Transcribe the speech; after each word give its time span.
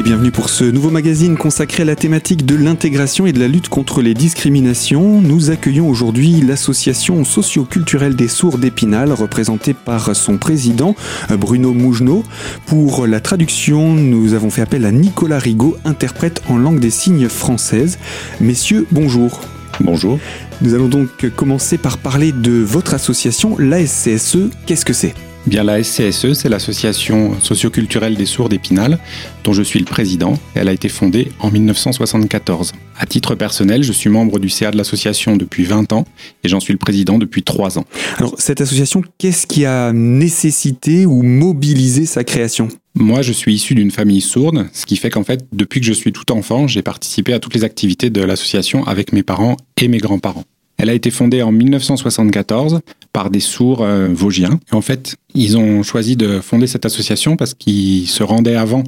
Et 0.00 0.02
bienvenue 0.02 0.30
pour 0.30 0.48
ce 0.48 0.64
nouveau 0.64 0.88
magazine 0.88 1.36
consacré 1.36 1.82
à 1.82 1.84
la 1.84 1.94
thématique 1.94 2.46
de 2.46 2.56
l'intégration 2.56 3.26
et 3.26 3.34
de 3.34 3.38
la 3.38 3.48
lutte 3.48 3.68
contre 3.68 4.00
les 4.00 4.14
discriminations. 4.14 5.20
Nous 5.20 5.50
accueillons 5.50 5.90
aujourd'hui 5.90 6.40
l'association 6.40 7.22
socio-culturelle 7.22 8.16
des 8.16 8.26
sourds 8.26 8.56
d'Épinal, 8.56 9.12
représentée 9.12 9.74
par 9.74 10.16
son 10.16 10.38
président 10.38 10.96
Bruno 11.38 11.74
Mougenot. 11.74 12.24
Pour 12.64 13.06
la 13.06 13.20
traduction, 13.20 13.92
nous 13.92 14.32
avons 14.32 14.48
fait 14.48 14.62
appel 14.62 14.86
à 14.86 14.90
Nicolas 14.90 15.38
Rigaud, 15.38 15.76
interprète 15.84 16.40
en 16.48 16.56
langue 16.56 16.80
des 16.80 16.88
signes 16.88 17.28
française. 17.28 17.98
Messieurs, 18.40 18.86
bonjour. 18.92 19.42
Bonjour. 19.80 20.18
Nous 20.62 20.72
allons 20.72 20.88
donc 20.88 21.28
commencer 21.36 21.76
par 21.76 21.98
parler 21.98 22.32
de 22.32 22.52
votre 22.52 22.94
association, 22.94 23.54
l'ASCSE. 23.58 24.48
Qu'est-ce 24.64 24.86
que 24.86 24.94
c'est? 24.94 25.12
Bien, 25.46 25.64
la 25.64 25.82
SCSE, 25.82 26.34
c'est 26.34 26.50
l'association 26.50 27.40
socioculturelle 27.40 28.14
des 28.14 28.26
sourds 28.26 28.50
d'Épinal, 28.50 28.98
dont 29.42 29.54
je 29.54 29.62
suis 29.62 29.78
le 29.78 29.86
président. 29.86 30.38
Elle 30.54 30.68
a 30.68 30.72
été 30.72 30.90
fondée 30.90 31.32
en 31.40 31.50
1974. 31.50 32.72
À 32.98 33.06
titre 33.06 33.34
personnel, 33.34 33.82
je 33.82 33.92
suis 33.92 34.10
membre 34.10 34.38
du 34.38 34.50
CA 34.50 34.70
de 34.70 34.76
l'association 34.76 35.38
depuis 35.38 35.64
20 35.64 35.94
ans 35.94 36.04
et 36.44 36.48
j'en 36.48 36.60
suis 36.60 36.74
le 36.74 36.78
président 36.78 37.16
depuis 37.16 37.42
3 37.42 37.78
ans. 37.78 37.86
Alors, 38.18 38.34
cette 38.38 38.60
association, 38.60 39.02
qu'est-ce 39.16 39.46
qui 39.46 39.64
a 39.64 39.94
nécessité 39.94 41.06
ou 41.06 41.22
mobilisé 41.22 42.04
sa 42.04 42.22
création? 42.22 42.68
Moi, 42.94 43.22
je 43.22 43.32
suis 43.32 43.54
issu 43.54 43.74
d'une 43.74 43.90
famille 43.90 44.20
sourde, 44.20 44.66
ce 44.74 44.84
qui 44.84 44.96
fait 44.96 45.08
qu'en 45.08 45.24
fait, 45.24 45.46
depuis 45.52 45.80
que 45.80 45.86
je 45.86 45.92
suis 45.94 46.12
tout 46.12 46.30
enfant, 46.32 46.66
j'ai 46.66 46.82
participé 46.82 47.32
à 47.32 47.38
toutes 47.38 47.54
les 47.54 47.64
activités 47.64 48.10
de 48.10 48.22
l'association 48.22 48.86
avec 48.86 49.14
mes 49.14 49.22
parents 49.22 49.56
et 49.80 49.88
mes 49.88 49.98
grands-parents. 49.98 50.44
Elle 50.82 50.88
a 50.88 50.94
été 50.94 51.10
fondée 51.10 51.42
en 51.42 51.52
1974 51.52 52.80
par 53.12 53.30
des 53.30 53.40
sourds 53.40 53.82
euh, 53.82 54.08
vosgiens. 54.10 54.58
en 54.72 54.80
fait, 54.80 55.16
ils 55.34 55.56
ont 55.56 55.82
choisi 55.82 56.16
de 56.16 56.40
fonder 56.40 56.66
cette 56.66 56.86
association 56.86 57.36
parce 57.36 57.54
qu'ils 57.54 58.08
se 58.08 58.22
rendaient 58.22 58.56
avant 58.56 58.84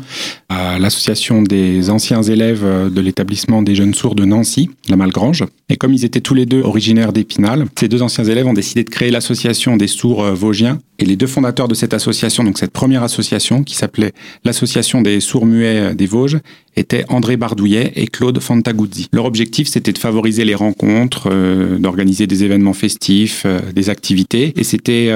à 0.48 0.78
l'association 0.78 1.42
des 1.42 1.90
anciens 1.90 2.22
élèves 2.22 2.64
de 2.64 3.00
l'établissement 3.00 3.62
des 3.62 3.74
jeunes 3.74 3.94
sourds 3.94 4.14
de 4.14 4.24
Nancy, 4.24 4.70
la 4.88 4.96
Malgrange. 4.96 5.44
Et 5.68 5.76
comme 5.76 5.94
ils 5.94 6.04
étaient 6.04 6.20
tous 6.20 6.34
les 6.34 6.46
deux 6.46 6.60
originaires 6.60 7.12
d'Épinal, 7.12 7.66
ces 7.78 7.88
deux 7.88 8.02
anciens 8.02 8.24
élèves 8.24 8.46
ont 8.46 8.52
décidé 8.52 8.84
de 8.84 8.90
créer 8.90 9.10
l'association 9.10 9.76
des 9.76 9.86
sourds 9.86 10.22
euh, 10.22 10.34
vosgiens. 10.34 10.78
Et 10.98 11.04
les 11.04 11.16
deux 11.16 11.26
fondateurs 11.26 11.66
de 11.66 11.74
cette 11.74 11.94
association, 11.94 12.44
donc 12.44 12.58
cette 12.58 12.70
première 12.70 13.02
association 13.02 13.64
qui 13.64 13.74
s'appelait 13.74 14.12
l'association 14.44 15.02
des 15.02 15.18
sourds 15.18 15.46
muets 15.46 15.96
des 15.96 16.06
Vosges, 16.06 16.38
étaient 16.76 17.04
André 17.08 17.36
Bardouillet 17.36 17.92
et 17.96 18.06
Claude 18.06 18.38
Fantaguzzi. 18.38 19.08
Leur 19.12 19.24
objectif, 19.24 19.66
c'était 19.66 19.92
de 19.92 19.98
favoriser 19.98 20.44
les 20.44 20.54
rencontres, 20.54 21.28
euh, 21.32 21.78
d'organiser 21.78 22.26
des 22.28 22.44
événements 22.44 22.72
festifs, 22.72 23.42
euh, 23.46 23.60
des 23.74 23.90
activités. 23.90 24.52
Et 24.56 24.64
c'était 24.64 25.10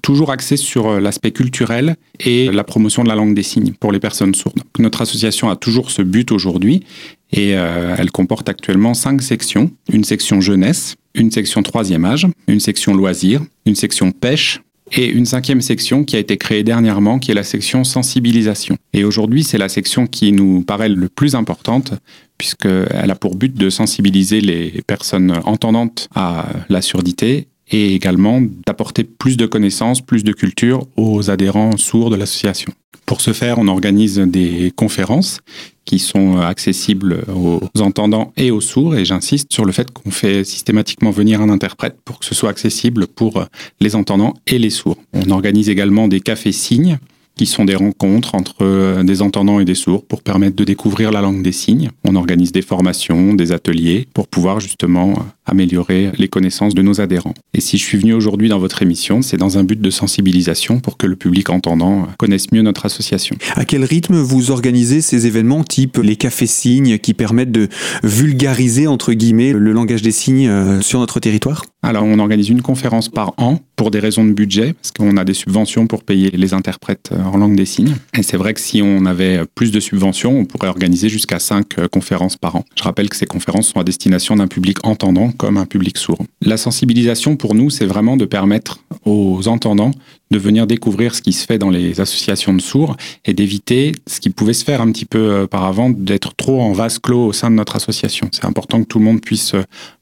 toujours 0.00 0.30
axé 0.30 0.51
sur 0.56 0.88
euh, 0.88 1.00
l'aspect 1.00 1.30
culturel 1.30 1.96
et 2.20 2.50
la 2.50 2.64
promotion 2.64 3.02
de 3.02 3.08
la 3.08 3.14
langue 3.14 3.34
des 3.34 3.42
signes 3.42 3.72
pour 3.78 3.92
les 3.92 4.00
personnes 4.00 4.34
sourdes. 4.34 4.60
Notre 4.78 5.02
association 5.02 5.50
a 5.50 5.56
toujours 5.56 5.90
ce 5.90 6.02
but 6.02 6.32
aujourd'hui 6.32 6.84
et 7.32 7.56
euh, 7.56 7.94
elle 7.98 8.10
comporte 8.10 8.48
actuellement 8.48 8.94
cinq 8.94 9.22
sections. 9.22 9.70
Une 9.92 10.04
section 10.04 10.40
jeunesse, 10.40 10.96
une 11.14 11.30
section 11.30 11.62
troisième 11.62 12.04
âge, 12.04 12.26
une 12.46 12.60
section 12.60 12.94
loisirs, 12.94 13.42
une 13.66 13.74
section 13.74 14.12
pêche, 14.12 14.60
et 14.94 15.06
une 15.06 15.24
cinquième 15.26 15.62
section 15.62 16.04
qui 16.04 16.16
a 16.16 16.18
été 16.18 16.36
créée 16.36 16.64
dernièrement, 16.64 17.18
qui 17.18 17.30
est 17.30 17.34
la 17.34 17.44
section 17.44 17.84
sensibilisation. 17.84 18.76
Et 18.92 19.04
aujourd'hui, 19.04 19.42
c'est 19.42 19.58
la 19.58 19.68
section 19.68 20.06
qui 20.06 20.32
nous 20.32 20.62
paraît 20.62 20.90
le 20.90 21.08
plus 21.08 21.34
importante, 21.34 21.94
puisqu'elle 22.36 23.10
a 23.10 23.14
pour 23.14 23.36
but 23.36 23.54
de 23.54 23.70
sensibiliser 23.70 24.40
les 24.40 24.82
personnes 24.86 25.40
entendantes 25.44 26.08
à 26.14 26.46
la 26.68 26.82
surdité 26.82 27.48
et 27.70 27.94
également 27.94 28.42
d'apporter 28.66 29.04
plus 29.04 29.36
de 29.36 29.46
connaissances, 29.46 30.00
plus 30.00 30.24
de 30.24 30.32
culture 30.32 30.86
aux 30.96 31.30
adhérents 31.30 31.76
sourds 31.76 32.10
de 32.10 32.16
l'association. 32.16 32.72
Pour 33.06 33.20
ce 33.20 33.32
faire, 33.32 33.58
on 33.58 33.68
organise 33.68 34.18
des 34.18 34.72
conférences 34.74 35.40
qui 35.84 35.98
sont 35.98 36.38
accessibles 36.38 37.24
aux 37.34 37.60
entendants 37.80 38.32
et 38.36 38.50
aux 38.50 38.60
sourds, 38.60 38.94
et 38.94 39.04
j'insiste 39.04 39.52
sur 39.52 39.64
le 39.64 39.72
fait 39.72 39.90
qu'on 39.90 40.10
fait 40.10 40.44
systématiquement 40.44 41.10
venir 41.10 41.40
un 41.40 41.48
interprète 41.48 41.96
pour 42.04 42.20
que 42.20 42.24
ce 42.24 42.34
soit 42.34 42.50
accessible 42.50 43.06
pour 43.08 43.44
les 43.80 43.96
entendants 43.96 44.34
et 44.46 44.58
les 44.58 44.70
sourds. 44.70 44.98
On 45.12 45.30
organise 45.30 45.68
également 45.68 46.06
des 46.08 46.20
cafés 46.20 46.52
signes 46.52 46.98
qui 47.36 47.46
sont 47.46 47.64
des 47.64 47.74
rencontres 47.74 48.34
entre 48.34 48.56
euh, 48.62 49.02
des 49.02 49.22
entendants 49.22 49.60
et 49.60 49.64
des 49.64 49.74
sourds 49.74 50.04
pour 50.04 50.22
permettre 50.22 50.56
de 50.56 50.64
découvrir 50.64 51.10
la 51.10 51.20
langue 51.20 51.42
des 51.42 51.52
signes. 51.52 51.90
On 52.04 52.14
organise 52.14 52.52
des 52.52 52.62
formations, 52.62 53.34
des 53.34 53.52
ateliers 53.52 54.06
pour 54.14 54.28
pouvoir 54.28 54.60
justement 54.60 55.10
euh, 55.10 55.22
améliorer 55.46 56.10
les 56.18 56.28
connaissances 56.28 56.74
de 56.74 56.82
nos 56.82 57.00
adhérents. 57.00 57.34
Et 57.54 57.60
si 57.60 57.78
je 57.78 57.84
suis 57.84 57.98
venu 57.98 58.12
aujourd'hui 58.12 58.48
dans 58.48 58.58
votre 58.58 58.82
émission, 58.82 59.22
c'est 59.22 59.36
dans 59.36 59.58
un 59.58 59.64
but 59.64 59.80
de 59.80 59.90
sensibilisation 59.90 60.80
pour 60.80 60.96
que 60.96 61.06
le 61.06 61.16
public 61.16 61.50
entendant 61.50 62.02
euh, 62.02 62.06
connaisse 62.18 62.52
mieux 62.52 62.62
notre 62.62 62.86
association. 62.86 63.36
À 63.54 63.64
quel 63.64 63.84
rythme 63.84 64.16
vous 64.16 64.50
organisez 64.50 65.00
ces 65.00 65.26
événements 65.26 65.64
type 65.64 65.98
les 65.98 66.16
cafés 66.16 66.46
signes 66.46 66.98
qui 66.98 67.14
permettent 67.14 67.52
de 67.52 67.68
vulgariser 68.02 68.86
entre 68.86 69.12
guillemets 69.12 69.52
le 69.52 69.72
langage 69.72 70.02
des 70.02 70.12
signes 70.12 70.80
sur 70.80 71.00
notre 71.00 71.20
territoire? 71.20 71.64
Alors, 71.84 72.04
on 72.04 72.20
organise 72.20 72.48
une 72.48 72.62
conférence 72.62 73.08
par 73.08 73.34
an 73.38 73.58
pour 73.74 73.90
des 73.90 73.98
raisons 73.98 74.24
de 74.24 74.32
budget, 74.32 74.72
parce 74.72 74.92
qu'on 74.92 75.16
a 75.16 75.24
des 75.24 75.34
subventions 75.34 75.88
pour 75.88 76.04
payer 76.04 76.30
les 76.30 76.54
interprètes 76.54 77.10
euh, 77.12 77.20
en 77.24 77.36
langue 77.36 77.56
des 77.56 77.64
signes. 77.64 77.96
Et 78.16 78.22
c'est 78.22 78.36
vrai 78.36 78.54
que 78.54 78.60
si 78.60 78.80
on 78.82 79.04
avait 79.04 79.40
plus 79.56 79.72
de 79.72 79.80
subventions, 79.80 80.38
on 80.38 80.44
pourrait 80.44 80.68
organiser 80.68 81.08
jusqu'à 81.08 81.40
cinq 81.40 81.78
euh, 81.80 81.88
conférences 81.88 82.36
par 82.36 82.54
an. 82.54 82.64
Je 82.76 82.84
rappelle 82.84 83.08
que 83.08 83.16
ces 83.16 83.26
conférences 83.26 83.68
sont 83.68 83.80
à 83.80 83.84
destination 83.84 84.36
d'un 84.36 84.46
public 84.46 84.78
entendant 84.86 85.32
comme 85.32 85.56
un 85.56 85.66
public 85.66 85.98
sourd. 85.98 86.24
La 86.40 86.56
sensibilisation, 86.56 87.34
pour 87.34 87.56
nous, 87.56 87.68
c'est 87.68 87.86
vraiment 87.86 88.16
de 88.16 88.26
permettre 88.26 88.78
aux 89.04 89.48
entendants 89.48 89.90
de 90.32 90.38
venir 90.38 90.66
découvrir 90.66 91.14
ce 91.14 91.22
qui 91.22 91.32
se 91.32 91.46
fait 91.46 91.58
dans 91.58 91.70
les 91.70 92.00
associations 92.00 92.52
de 92.54 92.60
sourds 92.60 92.96
et 93.24 93.34
d'éviter 93.34 93.92
ce 94.08 94.18
qui 94.18 94.30
pouvait 94.30 94.52
se 94.52 94.64
faire 94.64 94.80
un 94.80 94.90
petit 94.90 95.04
peu 95.04 95.18
euh, 95.18 95.44
auparavant, 95.44 95.90
d'être 95.90 96.34
trop 96.34 96.60
en 96.60 96.72
vase 96.72 96.98
clos 96.98 97.26
au 97.26 97.32
sein 97.32 97.50
de 97.50 97.56
notre 97.56 97.76
association. 97.76 98.28
C'est 98.32 98.44
important 98.44 98.82
que 98.82 98.88
tout 98.88 98.98
le 98.98 99.04
monde 99.04 99.20
puisse 99.20 99.54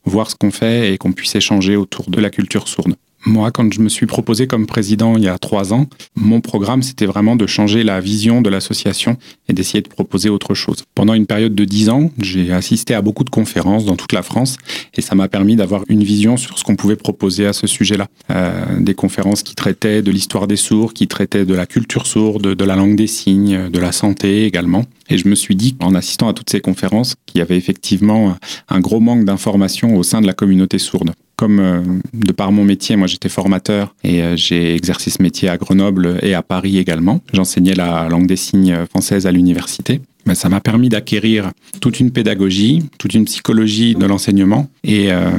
voir 0.05 0.31
ce 0.31 0.37
qu'on 0.37 0.51
fait 0.51 0.95
et 0.95 0.99
qu'on 0.99 1.13
puisse 1.13 1.35
échanger 1.35 1.77
autour 1.77 2.09
de 2.09 2.21
la 2.21 2.31
culture 2.31 2.69
sourde. 2.69 2.95
Moi, 3.27 3.51
quand 3.51 3.73
je 3.73 3.81
me 3.81 3.89
suis 3.89 4.07
proposé 4.07 4.47
comme 4.47 4.67
président 4.67 5.17
il 5.17 5.25
y 5.25 5.29
a 5.29 5.39
trois 5.39 5.75
ans, 5.75 5.87
mon 6.17 6.41
programme, 6.41 6.83
c'était 6.83 7.07
vraiment 7.07 7.37
de 7.37 7.47
changer 7.47 7.83
la 7.83 8.01
vision 8.01 8.41
de 8.41 8.49
l'association 8.49 9.17
et 9.49 9.53
d'essayer 9.53 9.83
de 9.83 9.89
proposer 9.89 10.31
autre 10.31 10.55
chose. 10.55 10.85
Pendant 10.95 11.13
une 11.13 11.27
période 11.27 11.55
de 11.55 11.65
dix 11.65 11.91
ans, 11.91 12.11
j'ai 12.19 12.53
assisté 12.53 12.95
à 12.95 13.03
beaucoup 13.03 13.25
de 13.25 13.31
conférences 13.31 13.85
dans 13.85 13.97
toute 13.97 14.13
la 14.13 14.23
France 14.23 14.57
et 14.95 15.03
ça 15.03 15.15
m'a 15.15 15.29
permis 15.29 15.57
d'avoir 15.57 15.85
une 15.89 16.03
vision 16.03 16.37
sur 16.37 16.59
ce 16.59 16.65
qu'on 16.65 16.77
pouvait 16.77 16.97
proposer 16.97 17.47
à 17.47 17.53
ce 17.53 17.67
sujet-là. 17.67 18.07
Euh, 18.31 18.81
des 18.81 18.95
conférences 18.95 19.43
qui 19.43 19.55
traitaient 19.55 20.03
de 20.03 20.11
l'histoire 20.11 20.47
des 20.47 20.57
sourds, 20.57 20.95
qui 20.95 21.07
traitaient 21.07 21.45
de 21.45 21.55
la 21.55 21.67
culture 21.67 22.07
sourde, 22.07 22.55
de 22.55 22.65
la 22.65 22.77
langue 22.77 22.97
des 22.97 23.07
signes, 23.07 23.69
de 23.69 23.79
la 23.79 23.93
santé 23.93 24.47
également. 24.47 24.85
Et 25.11 25.19
je 25.19 25.29
me 25.29 25.35
suis 25.35 25.57
dit, 25.57 25.77
en 25.81 25.95
assistant 25.95 26.29
à 26.29 26.33
toutes 26.33 26.51
ces 26.51 26.61
conférences, 26.61 27.17
qu'il 27.27 27.41
y 27.41 27.43
avait 27.43 27.57
effectivement 27.57 28.37
un 28.69 28.81
gros 28.81 29.01
manque 29.01 29.25
d'informations 29.25 29.97
au 29.97 30.03
sein 30.03 30.21
de 30.21 30.27
la 30.27 30.33
communauté 30.33 30.79
sourde 30.79 31.13
comme 31.41 31.59
euh, 31.59 31.81
de 32.13 32.33
par 32.33 32.53
mon 32.53 32.65
métier, 32.65 32.97
moi 32.97 33.07
j'étais 33.07 33.31
formateur 33.31 33.95
et 34.05 34.23
euh, 34.23 34.37
j'ai 34.37 34.75
exercé 34.75 35.09
ce 35.09 35.23
métier 35.23 35.49
à 35.49 35.57
Grenoble 35.57 36.19
et 36.21 36.35
à 36.35 36.43
Paris 36.43 36.77
également. 36.77 37.23
J'enseignais 37.33 37.73
la 37.73 38.11
langue 38.11 38.27
des 38.27 38.37
signes 38.37 38.85
française 38.91 39.27
à 39.27 39.33
l'université. 39.33 40.03
Mais 40.27 40.35
ça 40.35 40.51
m'a 40.51 40.61
permis 40.61 40.91
d'acquérir 40.91 41.51
toute 41.81 41.99
une 41.99 42.11
pédagogie, 42.11 42.85
toute 42.99 43.15
une 43.15 43.25
psychologie 43.25 43.95
de 43.95 44.05
l'enseignement 44.05 44.69
et 44.85 45.11
euh, 45.13 45.31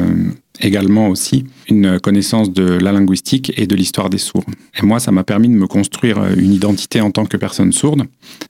également 0.60 1.08
aussi 1.10 1.46
une 1.70 2.00
connaissance 2.00 2.52
de 2.52 2.64
la 2.64 2.92
linguistique 2.92 3.54
et 3.58 3.68
de 3.68 3.76
l'histoire 3.76 4.10
des 4.10 4.18
sourds. 4.18 4.46
Et 4.78 4.86
moi, 4.86 5.00
ça 5.00 5.12
m'a 5.12 5.24
permis 5.24 5.48
de 5.48 5.54
me 5.54 5.68
construire 5.68 6.24
une 6.38 6.54
identité 6.54 7.02
en 7.02 7.12
tant 7.12 7.26
que 7.26 7.38
personne 7.38 7.72
sourde 7.72 8.04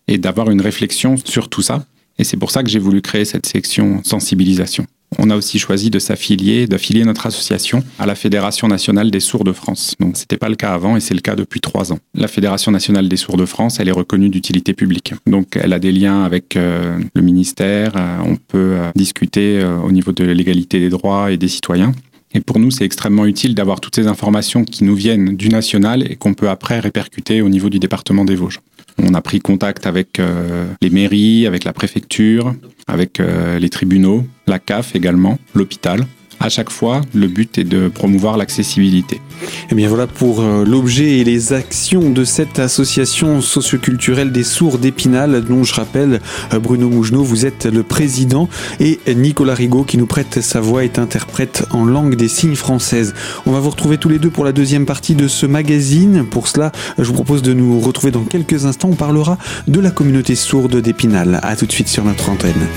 et 0.07 0.17
d'avoir 0.17 0.50
une 0.50 0.62
réflexion 0.62 1.16
sur 1.17 1.50
tout 1.50 1.62
ça. 1.62 1.85
Et 2.17 2.23
c'est 2.23 2.38
pour 2.38 2.51
ça 2.51 2.63
que 2.63 2.69
j'ai 2.69 2.79
voulu 2.79 3.01
créer 3.01 3.25
cette 3.25 3.45
section 3.45 4.01
sensibilisation. 4.03 4.85
On 5.20 5.30
a 5.30 5.36
aussi 5.36 5.60
choisi 5.60 5.90
de 5.90 6.00
s'affilier, 6.00 6.68
d'affilier 6.68 7.04
notre 7.04 7.25
association 7.25 7.84
à 8.00 8.06
la 8.06 8.16
Fédération 8.16 8.68
nationale 8.68 9.12
des 9.12 9.19
sourds 9.19 9.44
de 9.44 9.52
France. 9.52 9.96
Donc, 10.00 10.18
c'était 10.18 10.38
pas 10.38 10.50
le 10.50 10.56
cas 10.56 10.74
avant 10.74 10.96
et 10.96 11.00
c'est 11.00 11.13
le 11.13 11.19
cas 11.19 11.36
depuis 11.36 11.60
trois 11.60 11.92
ans. 11.92 12.00
La 12.16 12.28
Fédération 12.28 12.72
nationale 12.72 13.10
des 13.10 13.18
sourds 13.18 13.38
de 13.38 13.46
France, 13.46 13.80
elle 13.80 13.90
est 13.90 13.94
reconnue 13.94 14.30
d'utilité 14.30 14.74
publique. 14.74 15.13
Donc, 15.28 15.58
elle 15.62 15.74
a 15.74 15.80
des 15.80 15.92
liens 15.92 16.24
avec 16.24 16.56
euh, 16.56 16.98
le 17.13 17.22
ministère. 17.22 17.94
Euh, 17.98 18.18
on 18.25 18.36
peut 18.36 18.75
euh, 18.78 18.92
discuter 18.96 19.63
au 19.63 19.92
niveau 19.92 20.12
de 20.12 20.24
l'égalité 20.24 20.80
des 20.80 20.90
droits 20.90 21.31
et 21.31 21.38
des 21.38 21.48
citoyens. 21.48 21.92
Et 22.34 22.40
pour 22.40 22.60
nous, 22.60 22.72
c'est 22.72 22.86
extrêmement 22.86 23.25
utile 23.25 23.56
d'avoir 23.56 23.81
toutes 23.81 23.96
ces 23.96 24.07
informations 24.07 24.64
qui 24.64 24.84
nous 24.84 24.96
viennent 24.96 25.36
du 25.36 25.50
national 25.50 26.10
et 26.10 26.16
qu'on 26.16 26.34
peut 26.34 26.50
après 26.50 26.80
répercuter 26.80 27.42
au 27.42 27.50
niveau 27.50 27.69
du 27.69 27.80
département 27.80 28.24
des 28.24 28.36
Vosges. 28.36 28.62
On 28.98 29.14
a 29.14 29.22
pris 29.22 29.40
contact 29.40 29.88
avec 29.88 30.20
euh, 30.20 30.66
les 30.82 30.90
mairies, 30.90 31.48
avec 31.48 31.64
la 31.64 31.74
préfecture, 31.74 32.54
avec 32.88 33.20
euh, 33.20 33.60
les 33.60 33.70
tribunaux, 33.70 34.26
la 34.48 34.60
CAF 34.60 34.96
également, 34.96 35.38
l'hôpital, 35.56 36.06
À 36.42 36.50
chaque 36.50 36.72
fois, 36.72 37.02
le 37.14 37.28
but 37.28 37.60
est 37.60 37.64
de 37.64 37.88
promouvoir 37.88 38.36
l'accessibilité. 38.36 39.18
Et 39.18 39.48
eh 39.72 39.76
bien 39.76 39.88
voilà 39.88 40.08
pour 40.08 40.42
euh, 40.42 40.66
l'objet 40.66 41.20
et 41.20 41.24
les 41.24 41.54
actions 41.54 42.10
de 42.10 42.24
cette 42.24 42.58
association 42.58 43.42
socioculturelle 43.42 44.32
des 44.32 44.44
sourds 44.44 44.80
d'Épinal, 44.80 45.44
dont 45.44 45.64
je 45.64 45.76
rappelle, 45.76 46.20
euh, 46.52 46.60
Bruno 46.60 46.90
Mougenot, 46.90 47.24
vous 47.24 47.46
êtes 47.46 47.68
le 47.68 47.84
président, 47.84 48.50
et 48.80 49.00
Nicolas 49.14 49.54
Rigaud, 49.54 49.84
qui 49.84 50.00
nous 50.00 50.08
prête 50.08 50.42
sa 50.42 50.62
voix, 50.62 50.84
est 50.84 50.98
interprète 50.98 51.66
en 51.70 51.86
langue 51.86 52.16
des 52.16 52.28
signes 52.28 52.56
française. 52.56 53.14
On 53.46 53.52
va 53.52 53.60
vous 53.60 53.70
retrouver 53.70 54.00
tous 54.00 54.10
les 54.10 54.18
deux 54.18 54.32
pour 54.32 54.44
la 54.44 54.52
deuxième 54.52 54.88
partie 54.88 55.14
de 55.14 55.28
ce 55.28 55.46
magazine. 55.46 56.26
Pour 56.26 56.48
cela, 56.48 56.72
je 56.98 57.04
vous 57.04 57.14
propose 57.14 57.44
de 57.44 57.54
nous 57.54 57.80
retrouver 57.80 58.12
dans 58.12 58.24
quelques 58.24 58.66
instants. 58.66 58.90
On 58.92 58.96
parlera 58.96 59.38
de 59.68 59.80
la 59.80 59.92
communauté 59.92 60.34
sourde 60.36 60.82
d'Épinal. 60.82 61.40
A 61.44 61.56
tout 61.56 61.68
de 61.68 61.72
suite 61.72 61.88
sur 61.88 62.04
notre 62.04 62.30
antenne. 62.30 62.68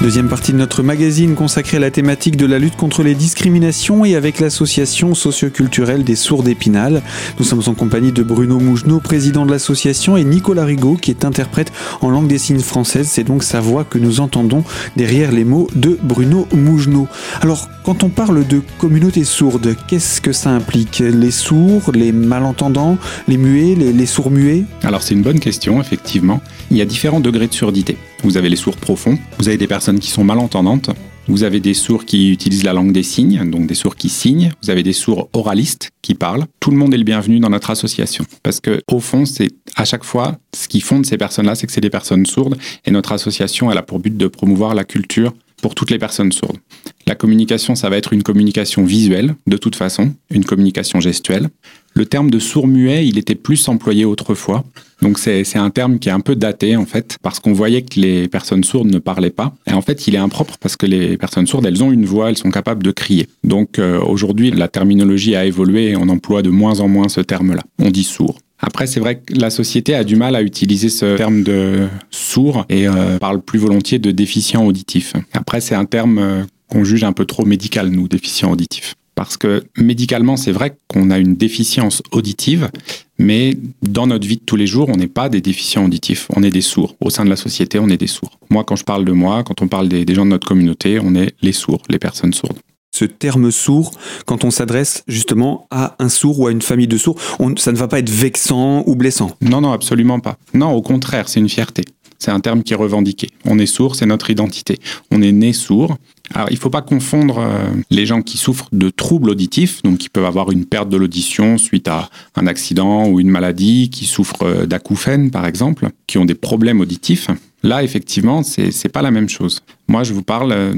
Deuxième 0.00 0.28
partie 0.28 0.52
de 0.52 0.56
notre 0.56 0.82
magazine 0.82 1.34
consacrée 1.34 1.76
à 1.76 1.80
la 1.80 1.90
thématique 1.90 2.38
de 2.38 2.46
la 2.46 2.58
lutte 2.58 2.74
contre 2.74 3.02
les 3.02 3.14
discriminations 3.14 4.02
et 4.02 4.14
avec 4.14 4.40
l'association 4.40 5.14
socioculturelle 5.14 6.04
des 6.04 6.16
sourds 6.16 6.42
d'Épinal. 6.42 7.02
Nous 7.38 7.44
sommes 7.44 7.60
en 7.66 7.74
compagnie 7.74 8.10
de 8.10 8.22
Bruno 8.22 8.58
Mougenot, 8.58 9.00
président 9.00 9.44
de 9.44 9.50
l'association, 9.50 10.16
et 10.16 10.24
Nicolas 10.24 10.64
Rigaud, 10.64 10.94
qui 10.94 11.10
est 11.10 11.26
interprète 11.26 11.70
en 12.00 12.08
langue 12.08 12.28
des 12.28 12.38
signes 12.38 12.60
française. 12.60 13.08
C'est 13.10 13.24
donc 13.24 13.42
sa 13.42 13.60
voix 13.60 13.84
que 13.84 13.98
nous 13.98 14.20
entendons 14.20 14.64
derrière 14.96 15.32
les 15.32 15.44
mots 15.44 15.68
de 15.74 15.98
Bruno 16.02 16.48
Mougenot. 16.50 17.06
Alors, 17.42 17.68
quand 17.84 18.02
on 18.02 18.08
parle 18.08 18.46
de 18.46 18.62
communauté 18.78 19.24
sourde, 19.24 19.76
qu'est-ce 19.86 20.22
que 20.22 20.32
ça 20.32 20.48
implique? 20.48 21.00
Les 21.00 21.30
sourds, 21.30 21.92
les 21.92 22.12
malentendants, 22.12 22.96
les 23.28 23.36
muets, 23.36 23.74
les, 23.74 23.92
les 23.92 24.06
sourds 24.06 24.30
muets 24.30 24.64
Alors, 24.82 25.02
c'est 25.02 25.12
une 25.12 25.22
bonne 25.22 25.40
question, 25.40 25.78
effectivement. 25.78 26.40
Il 26.70 26.78
y 26.78 26.80
a 26.80 26.86
différents 26.86 27.20
degrés 27.20 27.48
de 27.48 27.54
surdité. 27.54 27.98
Vous 28.22 28.36
avez 28.36 28.48
les 28.48 28.56
sourds 28.56 28.76
profonds, 28.76 29.18
vous 29.38 29.48
avez 29.48 29.56
des 29.56 29.66
personnes 29.66 29.98
qui 29.98 30.10
sont 30.10 30.24
malentendantes, 30.24 30.90
vous 31.26 31.44
avez 31.44 31.60
des 31.60 31.74
sourds 31.74 32.04
qui 32.04 32.30
utilisent 32.32 32.64
la 32.64 32.72
langue 32.72 32.92
des 32.92 33.02
signes, 33.02 33.48
donc 33.48 33.66
des 33.66 33.74
sourds 33.74 33.94
qui 33.94 34.08
signent. 34.08 34.50
Vous 34.62 34.70
avez 34.70 34.82
des 34.82 34.92
sourds 34.92 35.28
oralistes 35.32 35.90
qui 36.02 36.14
parlent. 36.14 36.44
Tout 36.58 36.70
le 36.70 36.76
monde 36.76 36.92
est 36.92 36.98
le 36.98 37.04
bienvenu 37.04 37.38
dans 37.38 37.50
notre 37.50 37.70
association. 37.70 38.24
Parce 38.42 38.60
que, 38.60 38.82
au 38.90 38.98
fond, 38.98 39.24
c'est 39.24 39.48
à 39.76 39.84
chaque 39.84 40.04
fois, 40.04 40.38
ce 40.54 40.66
qui 40.66 40.80
fonde 40.80 41.06
ces 41.06 41.16
personnes-là, 41.16 41.54
c'est 41.54 41.66
que 41.66 41.72
c'est 41.72 41.80
des 41.80 41.90
personnes 41.90 42.26
sourdes. 42.26 42.58
Et 42.84 42.90
notre 42.90 43.12
association, 43.12 43.70
elle 43.70 43.78
a 43.78 43.82
pour 43.82 44.00
but 44.00 44.16
de 44.16 44.26
promouvoir 44.26 44.74
la 44.74 44.84
culture 44.84 45.32
pour 45.60 45.74
toutes 45.74 45.90
les 45.90 45.98
personnes 45.98 46.32
sourdes. 46.32 46.58
La 47.06 47.14
communication, 47.14 47.74
ça 47.74 47.88
va 47.90 47.96
être 47.96 48.12
une 48.12 48.22
communication 48.22 48.84
visuelle, 48.84 49.34
de 49.46 49.56
toute 49.56 49.76
façon, 49.76 50.12
une 50.30 50.44
communication 50.44 51.00
gestuelle. 51.00 51.48
Le 51.94 52.06
terme 52.06 52.30
de 52.30 52.38
sourd-muet, 52.38 53.06
il 53.06 53.18
était 53.18 53.34
plus 53.34 53.68
employé 53.68 54.04
autrefois. 54.04 54.64
Donc 55.02 55.18
c'est 55.18 55.56
un 55.56 55.70
terme 55.70 55.98
qui 55.98 56.08
est 56.08 56.12
un 56.12 56.20
peu 56.20 56.36
daté, 56.36 56.76
en 56.76 56.86
fait, 56.86 57.18
parce 57.22 57.40
qu'on 57.40 57.52
voyait 57.52 57.82
que 57.82 57.98
les 57.98 58.28
personnes 58.28 58.62
sourdes 58.62 58.90
ne 58.90 58.98
parlaient 58.98 59.30
pas. 59.30 59.52
Et 59.66 59.72
en 59.72 59.82
fait, 59.82 60.06
il 60.06 60.14
est 60.14 60.18
impropre 60.18 60.56
parce 60.58 60.76
que 60.76 60.86
les 60.86 61.16
personnes 61.16 61.46
sourdes, 61.46 61.66
elles 61.66 61.82
ont 61.82 61.90
une 61.90 62.04
voix, 62.04 62.28
elles 62.28 62.38
sont 62.38 62.50
capables 62.50 62.82
de 62.82 62.92
crier. 62.92 63.28
Donc 63.42 63.78
euh, 63.78 64.00
aujourd'hui, 64.00 64.50
la 64.50 64.68
terminologie 64.68 65.34
a 65.34 65.44
évolué 65.46 65.90
et 65.90 65.96
on 65.96 66.08
emploie 66.08 66.42
de 66.42 66.50
moins 66.50 66.80
en 66.80 66.88
moins 66.88 67.08
ce 67.08 67.20
terme-là. 67.20 67.62
On 67.78 67.90
dit 67.90 68.04
sourd. 68.04 68.38
Après, 68.60 68.86
c'est 68.86 69.00
vrai 69.00 69.20
que 69.20 69.34
la 69.34 69.50
société 69.50 69.94
a 69.94 70.04
du 70.04 70.16
mal 70.16 70.36
à 70.36 70.42
utiliser 70.42 70.88
ce 70.88 71.16
terme 71.16 71.42
de 71.42 71.88
sourd 72.10 72.66
et 72.68 72.86
euh, 72.86 73.18
parle 73.18 73.40
plus 73.40 73.58
volontiers 73.58 73.98
de 73.98 74.10
déficient 74.10 74.64
auditif. 74.64 75.14
Après, 75.32 75.60
c'est 75.60 75.74
un 75.74 75.86
terme 75.86 76.18
euh, 76.18 76.42
qu'on 76.68 76.84
juge 76.84 77.04
un 77.04 77.12
peu 77.12 77.24
trop 77.24 77.44
médical, 77.44 77.88
nous, 77.88 78.06
déficient 78.06 78.50
auditif. 78.50 78.94
Parce 79.14 79.36
que 79.36 79.64
médicalement, 79.76 80.36
c'est 80.36 80.52
vrai 80.52 80.76
qu'on 80.88 81.10
a 81.10 81.18
une 81.18 81.34
déficience 81.34 82.02
auditive, 82.12 82.70
mais 83.18 83.56
dans 83.82 84.06
notre 84.06 84.26
vie 84.26 84.36
de 84.36 84.42
tous 84.42 84.56
les 84.56 84.66
jours, 84.66 84.88
on 84.88 84.96
n'est 84.96 85.08
pas 85.08 85.28
des 85.28 85.40
déficients 85.40 85.84
auditifs, 85.84 86.26
on 86.34 86.42
est 86.42 86.50
des 86.50 86.62
sourds. 86.62 86.96
Au 87.00 87.10
sein 87.10 87.24
de 87.24 87.30
la 87.30 87.36
société, 87.36 87.78
on 87.78 87.88
est 87.88 87.98
des 87.98 88.06
sourds. 88.06 88.38
Moi, 88.50 88.64
quand 88.64 88.76
je 88.76 88.84
parle 88.84 89.04
de 89.04 89.12
moi, 89.12 89.42
quand 89.42 89.60
on 89.62 89.68
parle 89.68 89.88
des, 89.88 90.04
des 90.04 90.14
gens 90.14 90.24
de 90.24 90.30
notre 90.30 90.46
communauté, 90.46 90.98
on 91.02 91.14
est 91.14 91.34
les 91.42 91.52
sourds, 91.52 91.82
les 91.90 91.98
personnes 91.98 92.32
sourdes 92.32 92.58
ce 92.92 93.04
terme 93.04 93.50
sourd 93.50 93.92
quand 94.26 94.44
on 94.44 94.50
s'adresse 94.50 95.04
justement 95.08 95.66
à 95.70 95.96
un 95.98 96.08
sourd 96.08 96.40
ou 96.40 96.46
à 96.46 96.52
une 96.52 96.62
famille 96.62 96.88
de 96.88 96.98
sourds 96.98 97.18
Ça 97.56 97.72
ne 97.72 97.76
va 97.76 97.88
pas 97.88 97.98
être 97.98 98.10
vexant 98.10 98.82
ou 98.86 98.94
blessant 98.96 99.36
Non, 99.40 99.60
non, 99.60 99.72
absolument 99.72 100.20
pas. 100.20 100.36
Non, 100.54 100.72
au 100.72 100.82
contraire, 100.82 101.28
c'est 101.28 101.40
une 101.40 101.48
fierté. 101.48 101.84
C'est 102.20 102.30
un 102.30 102.40
terme 102.40 102.62
qui 102.62 102.74
est 102.74 102.76
revendiqué. 102.76 103.30
On 103.46 103.58
est 103.58 103.66
sourd, 103.66 103.96
c'est 103.96 104.04
notre 104.04 104.28
identité. 104.28 104.78
On 105.10 105.22
est 105.22 105.32
né 105.32 105.54
sourd. 105.54 105.96
Alors, 106.34 106.48
il 106.50 106.54
ne 106.54 106.58
faut 106.58 106.70
pas 106.70 106.82
confondre 106.82 107.38
euh, 107.38 107.70
les 107.90 108.04
gens 108.04 108.20
qui 108.20 108.36
souffrent 108.36 108.68
de 108.72 108.90
troubles 108.90 109.30
auditifs, 109.30 109.82
donc 109.82 109.98
qui 109.98 110.10
peuvent 110.10 110.26
avoir 110.26 110.52
une 110.52 110.66
perte 110.66 110.90
de 110.90 110.98
l'audition 110.98 111.56
suite 111.56 111.88
à 111.88 112.10
un 112.36 112.46
accident 112.46 113.08
ou 113.08 113.20
une 113.20 113.30
maladie, 113.30 113.88
qui 113.88 114.04
souffrent 114.04 114.44
euh, 114.44 114.66
d'acouphènes, 114.66 115.30
par 115.30 115.46
exemple, 115.46 115.88
qui 116.06 116.18
ont 116.18 116.26
des 116.26 116.34
problèmes 116.34 116.80
auditifs. 116.80 117.28
Là, 117.62 117.82
effectivement, 117.82 118.42
c'est 118.42 118.66
n'est 118.66 118.90
pas 118.90 119.02
la 119.02 119.10
même 119.10 119.28
chose. 119.28 119.62
Moi, 119.90 120.04
je 120.04 120.12
vous 120.12 120.22
parle 120.22 120.52
euh, 120.52 120.72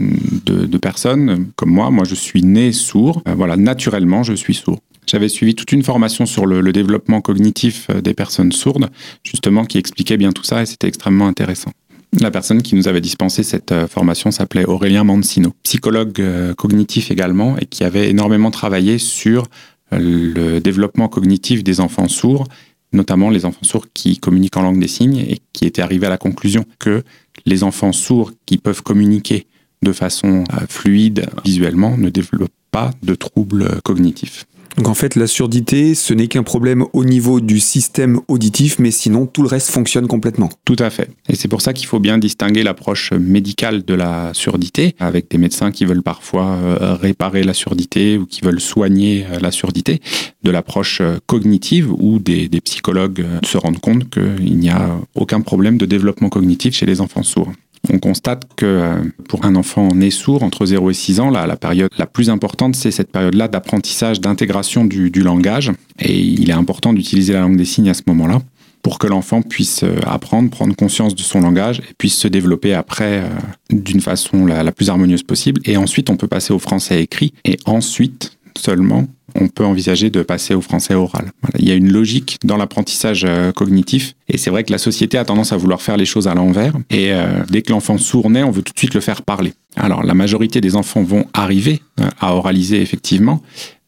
de, 0.47 0.79
personnes 0.79 1.49
comme 1.55 1.69
moi. 1.69 1.91
Moi, 1.91 2.05
je 2.09 2.15
suis 2.15 2.43
né 2.43 2.73
sourd. 2.73 3.23
Euh, 3.29 3.35
voilà, 3.35 3.59
naturellement, 3.59 4.23
je 4.23 4.33
suis 4.33 4.55
sourd. 4.55 4.79
J'avais 5.07 5.29
suivi 5.29 5.55
toute 5.55 5.71
une 5.71 5.83
formation 5.83 6.25
sur 6.25 6.47
le, 6.47 6.73
développement 6.73 7.21
cognitif 7.21 7.89
euh, 7.91 8.01
des 8.01 8.15
personnes 8.15 8.53
sourdes, 8.53 8.89
justement, 9.23 9.67
qui 9.67 9.77
expliquait 9.77 10.17
bien 10.17 10.33
tout 10.33 10.45
ça 10.45 10.63
et 10.63 10.67
c'était 10.67 10.89
extrêmement 10.89 11.27
intéressant. 11.27 11.73
La 12.21 12.31
personne 12.31 12.63
qui 12.63 12.75
nous 12.75 12.89
avait 12.89 13.03
dispensé 13.03 13.43
cette 13.43 13.75
formation 13.87 14.31
s'appelait 14.31 14.65
Aurélien 14.65 15.05
Mancino, 15.05 15.53
psychologue 15.63 16.23
cognitif 16.57 17.11
également, 17.11 17.57
et 17.59 17.65
qui 17.65 17.85
avait 17.85 18.11
énormément 18.11 18.51
travaillé 18.51 18.99
sur 18.99 19.47
le 19.91 20.59
développement 20.59 21.09
cognitif 21.09 21.65
des 21.65 21.81
enfants 21.81 22.09
sourds 22.09 22.49
notamment 22.93 23.31
les 23.31 23.45
enfants 23.45 23.63
sourds 23.63 23.87
qui 23.93 24.19
communiquent 24.19 24.57
en 24.57 24.63
langue 24.63 24.81
des 24.81 24.89
signes 24.89 25.19
et 25.19 25.39
qui 25.53 25.65
étaient 25.65 25.83
arrivés 25.83 26.07
à 26.07 26.11
la 26.11 26.19
conclusion 26.19 26.65
que 26.79 27.03
les 27.47 27.63
enfants 27.63 27.93
sourds 27.93 28.33
qui 28.47 28.59
peuvent 28.59 28.83
communiquer 28.83 29.47
de 29.83 29.93
façon 29.93 30.45
euh, 30.53 30.67
fluide 30.69 31.27
visuellement 31.45 31.97
ne 31.97 32.09
développent 32.09 32.53
pas 32.71 32.91
de 33.03 33.15
troubles 33.15 33.81
cognitifs. 33.83 34.47
Donc 34.77 34.89
en 34.89 34.95
fait, 34.95 35.17
la 35.17 35.27
surdité, 35.27 35.95
ce 35.95 36.15
n'est 36.15 36.29
qu'un 36.29 36.43
problème 36.43 36.85
au 36.93 37.05
niveau 37.05 37.41
du 37.41 37.61
système 37.61 38.21
auditif, 38.29 38.79
mais 38.79 38.91
sinon 38.91 39.27
tout 39.27 39.43
le 39.43 39.49
reste 39.49 39.71
fonctionne 39.71 40.07
complètement. 40.07 40.49
Tout 40.65 40.77
à 40.79 40.89
fait. 40.89 41.11
Et 41.29 41.37
c'est 41.37 41.49
pour 41.49 41.61
ça 41.61 41.73
qu'il 41.73 41.87
faut 41.87 42.01
bien 42.01 42.19
distinguer 42.19 42.63
l'approche 42.63 43.13
médicale 43.13 43.85
de 43.85 43.95
la 43.95 44.31
surdité, 44.33 44.95
avec 44.99 45.31
des 45.31 45.39
médecins 45.39 45.71
qui 45.73 45.85
veulent 45.85 46.03
parfois 46.03 46.53
euh, 46.53 46.95
réparer 46.95 47.43
la 47.43 47.55
surdité 47.55 48.17
ou 48.17 48.27
qui 48.27 48.41
veulent 48.41 48.61
soigner 48.61 49.27
euh, 49.31 49.39
la 49.41 49.51
surdité, 49.51 50.01
de 50.43 50.51
l'approche 50.51 51.01
euh, 51.01 51.19
cognitive 51.27 51.93
où 51.93 52.19
des, 52.19 52.49
des 52.49 52.61
psychologues 52.61 53.25
se 53.45 53.59
rendent 53.59 53.81
compte 53.81 54.09
qu'il 54.09 54.57
n'y 54.57 54.71
a 54.71 54.99
aucun 55.15 55.43
problème 55.43 55.77
de 55.77 55.87
développement 55.87 56.31
cognitif 56.31 56.75
chez 56.75 56.87
les 56.87 57.01
enfants 57.01 57.23
sourds 57.23 57.53
on 57.91 57.99
constate 57.99 58.49
que 58.57 58.67
euh, 58.67 58.95
pour 59.29 59.45
un 59.45 59.57
enfant 59.57 59.89
né 59.95 60.11
sourd, 60.11 60.43
entre 60.43 60.67
0 60.67 60.91
et 60.91 60.95
6 60.95 61.21
ans, 61.21 61.31
la 61.31 61.57
période 61.57 61.91
la 61.99 62.07
plus 62.07 62.31
importante, 62.31 62.77
c'est 62.77 62.91
cette 62.91 63.11
période-là 63.11 63.49
d'apprentissage, 63.49 64.21
d'intégration 64.21 64.85
du, 64.85 65.11
langage. 65.23 65.73
Et 65.99 66.19
il 66.19 66.51
est 66.51 66.55
important 66.55 66.93
d'utiliser 66.93 67.33
la 67.33 67.41
langue 67.41 67.57
des 67.57 67.65
signes 67.65 67.91
à 67.91 67.95
ce 67.95 68.03
moment-là 68.07 68.41
pour 68.83 68.99
que 68.99 69.07
l'enfant 69.07 69.43
puisse 69.43 69.85
euh, 69.85 69.95
apprendre, 70.07 70.51
prendre 70.51 70.75
conscience 70.75 71.15
de 71.15 71.21
son 71.21 71.41
langage 71.41 71.79
et 71.79 71.95
puisse 71.97 72.17
se 72.17 72.27
développer 72.27 72.75
après 72.75 73.23
euh, 73.23 73.29
d'une 73.71 74.01
façon 74.01 74.45
la, 74.45 74.73
plus 74.73 74.91
harmonieuse 74.91 75.23
possible. 75.23 75.61
Et 75.65 75.77
ensuite, 75.77 76.11
on 76.11 76.17
peut 76.17 76.27
passer 76.27 76.53
au 76.53 76.59
français 76.59 77.01
écrit 77.01 77.33
et 77.45 77.59
ensuite 77.65 78.37
seulement 78.57 79.07
on 79.35 79.49
peut 79.49 79.65
envisager 79.65 80.11
de 80.11 80.23
passer 80.23 80.55
au 80.55 80.61
français 80.61 80.95
oral. 80.95 81.31
Il 81.59 81.67
y 81.67 81.73
a 81.73 81.75
une 81.75 81.91
logique 81.91 82.39
dans 82.45 82.57
l'apprentissage 82.57 83.25
euh, 83.27 83.53
cognitif 83.53 84.15
et 84.29 84.37
c'est 84.37 84.51
vrai 84.51 84.65
que 84.65 84.73
la 84.73 84.79
société 84.79 85.17
a 85.19 85.25
tendance 85.25 85.53
à 85.53 85.57
vouloir 85.57 85.81
faire 85.81 85.97
les 85.97 86.05
choses 86.05 86.29
à 86.29 86.35
l'envers 86.35 86.75
et 86.91 87.13
euh, 87.13 87.43
dès 87.49 87.63
que 87.63 87.73
l'enfant 87.73 87.99
sourd 87.99 88.27
on 88.27 88.51
veut 88.51 88.63
tout 88.63 88.73
de 88.73 88.79
suite 88.79 88.95
le 88.95 89.01
faire 89.01 89.23
parler. 89.23 89.55
Alors 89.77 90.03
la 90.03 90.15
majorité 90.15 90.61
des 90.61 90.77
enfants 90.77 91.03
vont 91.03 91.27
arriver 91.33 91.81
euh, 92.01 92.09
à 92.21 92.35
oraliser 92.35 92.81
effectivement, 92.81 93.43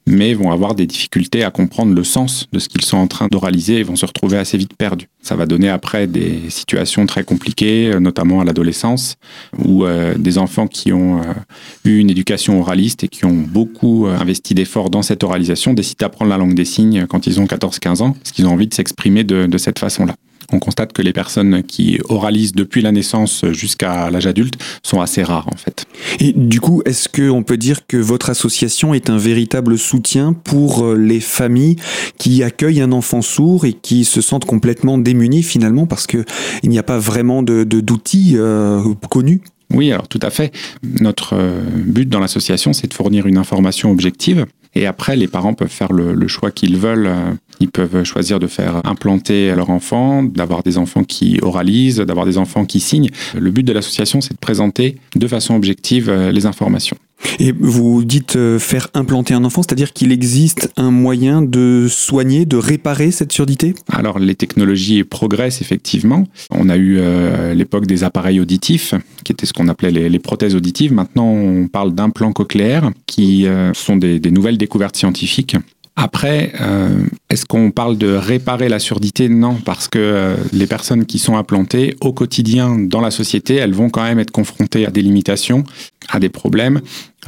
mais 0.06 0.34
vont 0.34 0.50
avoir 0.50 0.74
des 0.74 0.86
difficultés 0.86 1.44
à 1.44 1.50
comprendre 1.50 1.94
le 1.94 2.04
sens 2.04 2.46
de 2.52 2.58
ce 2.58 2.68
qu'ils 2.68 2.84
sont 2.84 2.98
en 2.98 3.06
train 3.06 3.28
d'oraliser 3.28 3.78
et 3.78 3.82
vont 3.82 3.96
se 3.96 4.06
retrouver 4.06 4.36
assez 4.36 4.58
vite 4.58 4.74
perdus. 4.76 5.08
Ça 5.22 5.36
va 5.36 5.46
donner 5.46 5.68
après 5.68 6.06
des 6.06 6.50
situations 6.50 7.06
très 7.06 7.24
compliquées, 7.24 7.92
euh, 7.92 8.00
notamment 8.00 8.40
à 8.40 8.44
l'adolescence, 8.44 9.16
où 9.58 9.84
euh, 9.84 10.14
des 10.16 10.38
enfants 10.38 10.66
qui 10.66 10.92
ont 10.92 11.20
euh, 11.20 11.24
eu 11.84 11.98
une 11.98 12.10
éducation 12.10 12.60
oraliste 12.60 13.04
et 13.04 13.08
qui 13.08 13.24
ont 13.24 13.32
beaucoup 13.32 14.06
investi 14.06 14.54
d'efforts 14.54 14.90
dans 14.90 15.02
cette 15.02 15.24
oralisation 15.24 15.72
décident 15.72 15.98
d'apprendre 16.00 16.30
la 16.30 16.36
langue 16.36 16.54
des 16.54 16.64
signes 16.64 17.06
quand 17.06 17.26
ils 17.26 17.40
ont 17.40 17.44
14-15 17.44 18.02
ans, 18.02 18.12
parce 18.12 18.32
qu'ils 18.32 18.46
ont 18.46 18.52
envie 18.52 18.66
de 18.66 18.74
s'exprimer 18.74 19.24
de 19.24 19.58
cette 19.58 19.78
façon-là 19.78 20.14
on 20.52 20.58
constate 20.58 20.92
que 20.92 21.02
les 21.02 21.12
personnes 21.12 21.62
qui 21.62 22.00
oralisent 22.08 22.52
depuis 22.52 22.82
la 22.82 22.92
naissance 22.92 23.44
jusqu'à 23.52 24.10
l'âge 24.10 24.26
adulte 24.26 24.54
sont 24.82 25.00
assez 25.00 25.22
rares 25.22 25.48
en 25.52 25.56
fait. 25.56 25.86
Et 26.20 26.32
du 26.32 26.60
coup, 26.60 26.82
est-ce 26.84 27.08
qu'on 27.08 27.42
peut 27.42 27.56
dire 27.56 27.86
que 27.86 27.96
votre 27.96 28.30
association 28.30 28.94
est 28.94 29.10
un 29.10 29.16
véritable 29.16 29.78
soutien 29.78 30.32
pour 30.32 30.84
euh, 30.84 30.96
les 30.96 31.20
familles 31.20 31.76
qui 32.18 32.42
accueillent 32.42 32.80
un 32.80 32.92
enfant 32.92 33.22
sourd 33.22 33.64
et 33.64 33.72
qui 33.72 34.04
se 34.04 34.20
sentent 34.20 34.44
complètement 34.44 34.98
démunies 34.98 35.42
finalement 35.42 35.86
parce 35.86 36.06
qu'il 36.06 36.24
n'y 36.64 36.78
a 36.78 36.82
pas 36.82 36.98
vraiment 36.98 37.42
d'outils 37.42 38.32
de, 38.32 38.40
euh, 38.40 38.94
connus? 39.10 39.40
Oui, 39.72 39.90
alors 39.90 40.08
tout 40.08 40.20
à 40.22 40.30
fait. 40.30 40.52
Notre 41.00 41.36
but 41.84 42.08
dans 42.08 42.20
l'association, 42.20 42.72
c'est 42.72 42.86
de 42.86 42.94
fournir 42.94 43.26
une 43.26 43.38
information 43.38 43.90
objective. 43.90 44.46
Et 44.74 44.86
après, 44.86 45.16
les 45.16 45.28
parents 45.28 45.54
peuvent 45.54 45.68
faire 45.68 45.92
le, 45.92 46.28
choix 46.28 46.50
qu'ils 46.50 46.76
veulent. 46.76 47.10
Ils 47.60 47.70
peuvent 47.70 48.02
choisir 48.04 48.38
de 48.40 48.46
faire 48.46 48.80
implanter 48.84 49.54
leur 49.54 49.70
enfant, 49.70 50.22
d'avoir 50.22 50.62
des 50.62 50.78
enfants 50.78 51.04
qui 51.04 51.38
oralisent, 51.42 51.98
d'avoir 51.98 52.26
des 52.26 52.38
enfants 52.38 52.64
qui 52.64 52.80
signent. 52.80 53.10
Le 53.38 53.50
but 53.50 53.62
de 53.62 53.72
l'association, 53.72 54.20
c'est 54.20 54.34
de 54.34 54.38
présenter 54.38 54.96
de 55.14 55.28
façon 55.28 55.54
objective 55.54 56.10
les 56.10 56.46
informations. 56.46 56.96
Et 57.38 57.52
vous 57.52 58.04
dites 58.04 58.36
euh, 58.36 58.58
faire 58.58 58.88
implanter 58.94 59.34
un 59.34 59.44
enfant, 59.44 59.62
c'est-à-dire 59.62 59.92
qu'il 59.92 60.12
existe 60.12 60.70
un 60.76 60.90
moyen 60.90 61.42
de 61.42 61.86
soigner, 61.88 62.46
de 62.46 62.56
réparer 62.56 63.10
cette 63.10 63.32
surdité? 63.32 63.74
Alors 63.92 64.18
les 64.18 64.34
technologies 64.34 65.04
progressent 65.04 65.60
effectivement. 65.60 66.26
On 66.50 66.68
a 66.68 66.76
eu 66.76 66.98
euh, 66.98 67.54
l'époque 67.54 67.86
des 67.86 68.04
appareils 68.04 68.40
auditifs, 68.40 68.94
qui 69.24 69.32
étaient 69.32 69.46
ce 69.46 69.52
qu'on 69.52 69.68
appelait 69.68 69.90
les, 69.90 70.18
prothèses 70.18 70.54
auditives. 70.54 70.92
Maintenant, 70.92 71.28
on 71.28 71.68
parle 71.68 71.94
d'implants 71.94 72.32
cochléaires, 72.32 72.90
qui 73.06 73.46
euh, 73.46 73.72
sont 73.74 73.96
des, 73.96 74.20
nouvelles 74.30 74.58
découvertes 74.58 74.96
scientifiques. 74.96 75.56
Après, 75.96 76.52
est-ce 77.30 77.46
qu'on 77.46 77.70
parle 77.70 77.96
de 77.96 78.08
réparer 78.08 78.68
la 78.68 78.80
surdité? 78.80 79.28
Non, 79.28 79.58
parce 79.64 79.86
que 79.86 80.34
les 80.52 80.66
personnes 80.66 81.06
qui 81.06 81.20
sont 81.20 81.36
implantées 81.36 81.94
au 82.00 82.12
quotidien 82.12 82.76
dans 82.76 83.00
la 83.00 83.12
société, 83.12 83.54
elles 83.54 83.74
vont 83.74 83.90
quand 83.90 84.02
même 84.02 84.18
être 84.18 84.32
confrontées 84.32 84.86
à 84.86 84.90
des 84.90 85.02
limitations, 85.02 85.62
à 86.08 86.18
des 86.18 86.30
problèmes. 86.30 86.80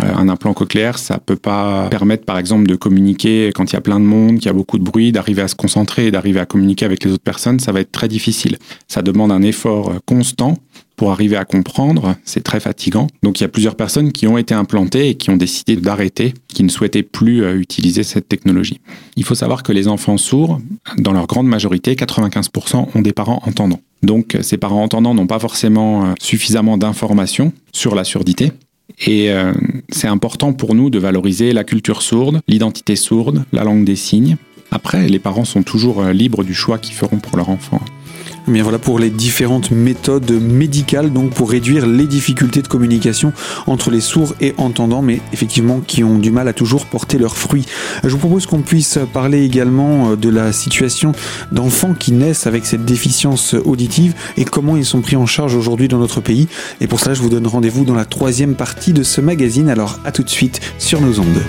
Euh, 0.02 0.14
un 0.14 0.28
implant 0.28 0.54
cochléaire, 0.54 0.98
ça 0.98 1.18
peut 1.18 1.36
pas 1.36 1.88
permettre, 1.88 2.24
par 2.24 2.38
exemple, 2.38 2.66
de 2.66 2.76
communiquer 2.76 3.50
quand 3.54 3.70
il 3.70 3.74
y 3.74 3.76
a 3.76 3.80
plein 3.80 4.00
de 4.00 4.04
monde, 4.04 4.36
qu'il 4.36 4.46
y 4.46 4.48
a 4.48 4.52
beaucoup 4.52 4.78
de 4.78 4.84
bruit, 4.84 5.12
d'arriver 5.12 5.42
à 5.42 5.48
se 5.48 5.54
concentrer 5.54 6.06
et 6.06 6.10
d'arriver 6.10 6.40
à 6.40 6.46
communiquer 6.46 6.84
avec 6.84 7.04
les 7.04 7.12
autres 7.12 7.22
personnes. 7.22 7.60
Ça 7.60 7.72
va 7.72 7.80
être 7.80 7.92
très 7.92 8.08
difficile. 8.08 8.58
Ça 8.88 9.02
demande 9.02 9.32
un 9.32 9.42
effort 9.42 9.90
euh, 9.90 9.98
constant 10.04 10.58
pour 10.96 11.12
arriver 11.12 11.36
à 11.36 11.44
comprendre. 11.44 12.16
C'est 12.24 12.42
très 12.42 12.58
fatigant. 12.60 13.06
Donc, 13.22 13.40
il 13.40 13.42
y 13.42 13.46
a 13.46 13.48
plusieurs 13.48 13.74
personnes 13.74 14.12
qui 14.12 14.26
ont 14.26 14.38
été 14.38 14.54
implantées 14.54 15.10
et 15.10 15.14
qui 15.14 15.28
ont 15.28 15.36
décidé 15.36 15.76
d'arrêter, 15.76 16.32
qui 16.48 16.62
ne 16.62 16.70
souhaitaient 16.70 17.02
plus 17.02 17.44
euh, 17.44 17.58
utiliser 17.58 18.02
cette 18.02 18.28
technologie. 18.28 18.80
Il 19.16 19.24
faut 19.24 19.34
savoir 19.34 19.62
que 19.62 19.72
les 19.72 19.88
enfants 19.88 20.16
sourds, 20.16 20.60
dans 20.98 21.12
leur 21.12 21.26
grande 21.26 21.46
majorité, 21.46 21.94
95% 21.94 22.88
ont 22.94 23.02
des 23.02 23.12
parents 23.12 23.42
entendants. 23.46 23.80
Donc, 24.02 24.36
ces 24.42 24.56
parents 24.56 24.82
entendants 24.82 25.14
n'ont 25.14 25.26
pas 25.26 25.38
forcément 25.38 26.14
suffisamment 26.20 26.76
d'informations 26.76 27.52
sur 27.72 27.94
la 27.94 28.04
surdité 28.04 28.52
et 28.98 29.30
euh, 29.30 29.52
c'est 29.88 30.08
important 30.08 30.52
pour 30.52 30.74
nous 30.74 30.90
de 30.90 30.98
valoriser 30.98 31.52
la 31.52 31.64
culture 31.64 32.02
sourde, 32.02 32.40
l'identité 32.48 32.96
sourde, 32.96 33.44
la 33.52 33.64
langue 33.64 33.84
des 33.84 33.96
signes. 33.96 34.36
Après, 34.70 35.08
les 35.08 35.18
parents 35.18 35.44
sont 35.44 35.62
toujours 35.62 36.02
euh, 36.02 36.12
libres 36.12 36.44
du 36.44 36.54
choix 36.54 36.78
qu'ils 36.78 36.94
feront 36.94 37.18
pour 37.18 37.36
leur 37.36 37.50
enfant. 37.50 37.80
Bien 38.48 38.62
voilà 38.62 38.78
pour 38.78 39.00
les 39.00 39.10
différentes 39.10 39.72
méthodes 39.72 40.30
médicales, 40.30 41.12
donc 41.12 41.34
pour 41.34 41.50
réduire 41.50 41.84
les 41.84 42.06
difficultés 42.06 42.62
de 42.62 42.68
communication 42.68 43.32
entre 43.66 43.90
les 43.90 44.00
sourds 44.00 44.34
et 44.40 44.54
entendants, 44.56 45.02
mais 45.02 45.20
effectivement 45.32 45.80
qui 45.80 46.04
ont 46.04 46.16
du 46.16 46.30
mal 46.30 46.46
à 46.46 46.52
toujours 46.52 46.86
porter 46.86 47.18
leurs 47.18 47.36
fruits. 47.36 47.66
Je 48.04 48.08
vous 48.08 48.18
propose 48.18 48.46
qu'on 48.46 48.60
puisse 48.60 49.00
parler 49.12 49.44
également 49.44 50.10
euh, 50.10 50.16
de 50.16 50.28
la 50.28 50.52
situation 50.52 51.10
d'enfants 51.50 51.94
qui 51.94 52.12
naissent 52.12 52.46
avec 52.46 52.66
cette 52.66 52.84
déficience 52.84 53.54
auditive 53.54 54.14
et 54.36 54.44
comment 54.44 54.76
ils 54.76 54.86
sont 54.86 55.00
pris 55.00 55.16
en 55.16 55.26
charge 55.26 55.56
aujourd'hui 55.56 55.88
dans 55.88 55.98
notre 55.98 56.20
pays. 56.20 56.46
Et 56.80 56.86
pour 56.86 57.00
cela, 57.00 57.14
je 57.14 57.22
vous 57.22 57.30
donne 57.30 57.48
rendez-vous 57.48 57.84
dans 57.84 57.96
la 57.96 58.04
troisième 58.04 58.54
partie 58.54 58.92
de 58.92 59.02
ce 59.02 59.20
magazine. 59.20 59.68
Alors 59.68 59.98
à 60.04 60.12
tout 60.12 60.22
de 60.22 60.30
suite 60.30 60.60
sur 60.78 61.00
nos 61.00 61.18
ondes. 61.18 61.42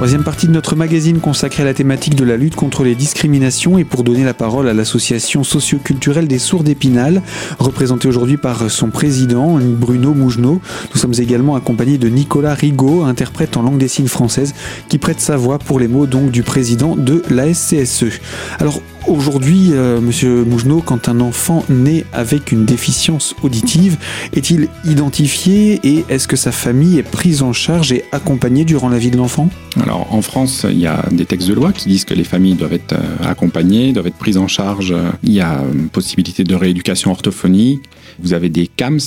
Troisième 0.00 0.24
partie 0.24 0.46
de 0.46 0.52
notre 0.52 0.76
magazine 0.76 1.20
consacrée 1.20 1.62
à 1.62 1.66
la 1.66 1.74
thématique 1.74 2.14
de 2.14 2.24
la 2.24 2.38
lutte 2.38 2.56
contre 2.56 2.84
les 2.84 2.94
discriminations 2.94 3.76
et 3.76 3.84
pour 3.84 4.02
donner 4.02 4.24
la 4.24 4.32
parole 4.32 4.66
à 4.66 4.72
l'association 4.72 5.44
socio-culturelle 5.44 6.26
des 6.26 6.38
sourds 6.38 6.64
d'Épinal, 6.64 7.20
représentée 7.58 8.08
aujourd'hui 8.08 8.38
par 8.38 8.70
son 8.70 8.88
président 8.88 9.58
Bruno 9.60 10.14
Mougenot. 10.14 10.62
Nous 10.94 10.98
sommes 10.98 11.12
également 11.18 11.54
accompagnés 11.54 11.98
de 11.98 12.08
Nicolas 12.08 12.54
Rigaud, 12.54 13.02
interprète 13.02 13.58
en 13.58 13.62
langue 13.62 13.76
des 13.76 13.88
signes 13.88 14.08
française, 14.08 14.54
qui 14.88 14.96
prête 14.96 15.20
sa 15.20 15.36
voix 15.36 15.58
pour 15.58 15.78
les 15.78 15.86
mots 15.86 16.06
donc 16.06 16.30
du 16.30 16.42
président 16.42 16.96
de 16.96 17.22
la 17.28 17.52
SCSE. 17.52 18.20
Alors 18.58 18.80
Aujourd'hui, 19.06 19.72
euh, 19.72 20.00
Monsieur 20.00 20.44
Mougenot, 20.44 20.82
quand 20.82 21.08
un 21.08 21.20
enfant 21.20 21.64
naît 21.68 22.04
avec 22.12 22.52
une 22.52 22.64
déficience 22.64 23.34
auditive, 23.42 23.96
est-il 24.34 24.68
identifié 24.84 25.80
et 25.82 26.04
est-ce 26.08 26.28
que 26.28 26.36
sa 26.36 26.52
famille 26.52 26.98
est 26.98 27.02
prise 27.02 27.42
en 27.42 27.52
charge 27.52 27.92
et 27.92 28.04
accompagnée 28.12 28.64
durant 28.64 28.88
la 28.88 28.98
vie 28.98 29.10
de 29.10 29.16
l'enfant? 29.16 29.48
Alors 29.82 30.12
en 30.12 30.22
France, 30.22 30.66
il 30.68 30.78
y 30.78 30.86
a 30.86 31.04
des 31.10 31.24
textes 31.24 31.48
de 31.48 31.54
loi 31.54 31.72
qui 31.72 31.88
disent 31.88 32.04
que 32.04 32.14
les 32.14 32.24
familles 32.24 32.54
doivent 32.54 32.74
être 32.74 32.92
euh, 32.92 33.28
accompagnées, 33.28 33.92
doivent 33.92 34.06
être 34.06 34.18
prises 34.18 34.36
en 34.36 34.48
charge. 34.48 34.94
Il 35.22 35.32
y 35.32 35.40
a 35.40 35.62
une 35.72 35.88
possibilité 35.88 36.44
de 36.44 36.54
rééducation 36.54 37.10
orthophonique. 37.10 37.80
Vous 38.22 38.34
avez 38.34 38.48
des 38.48 38.66
CAMS, 38.66 38.98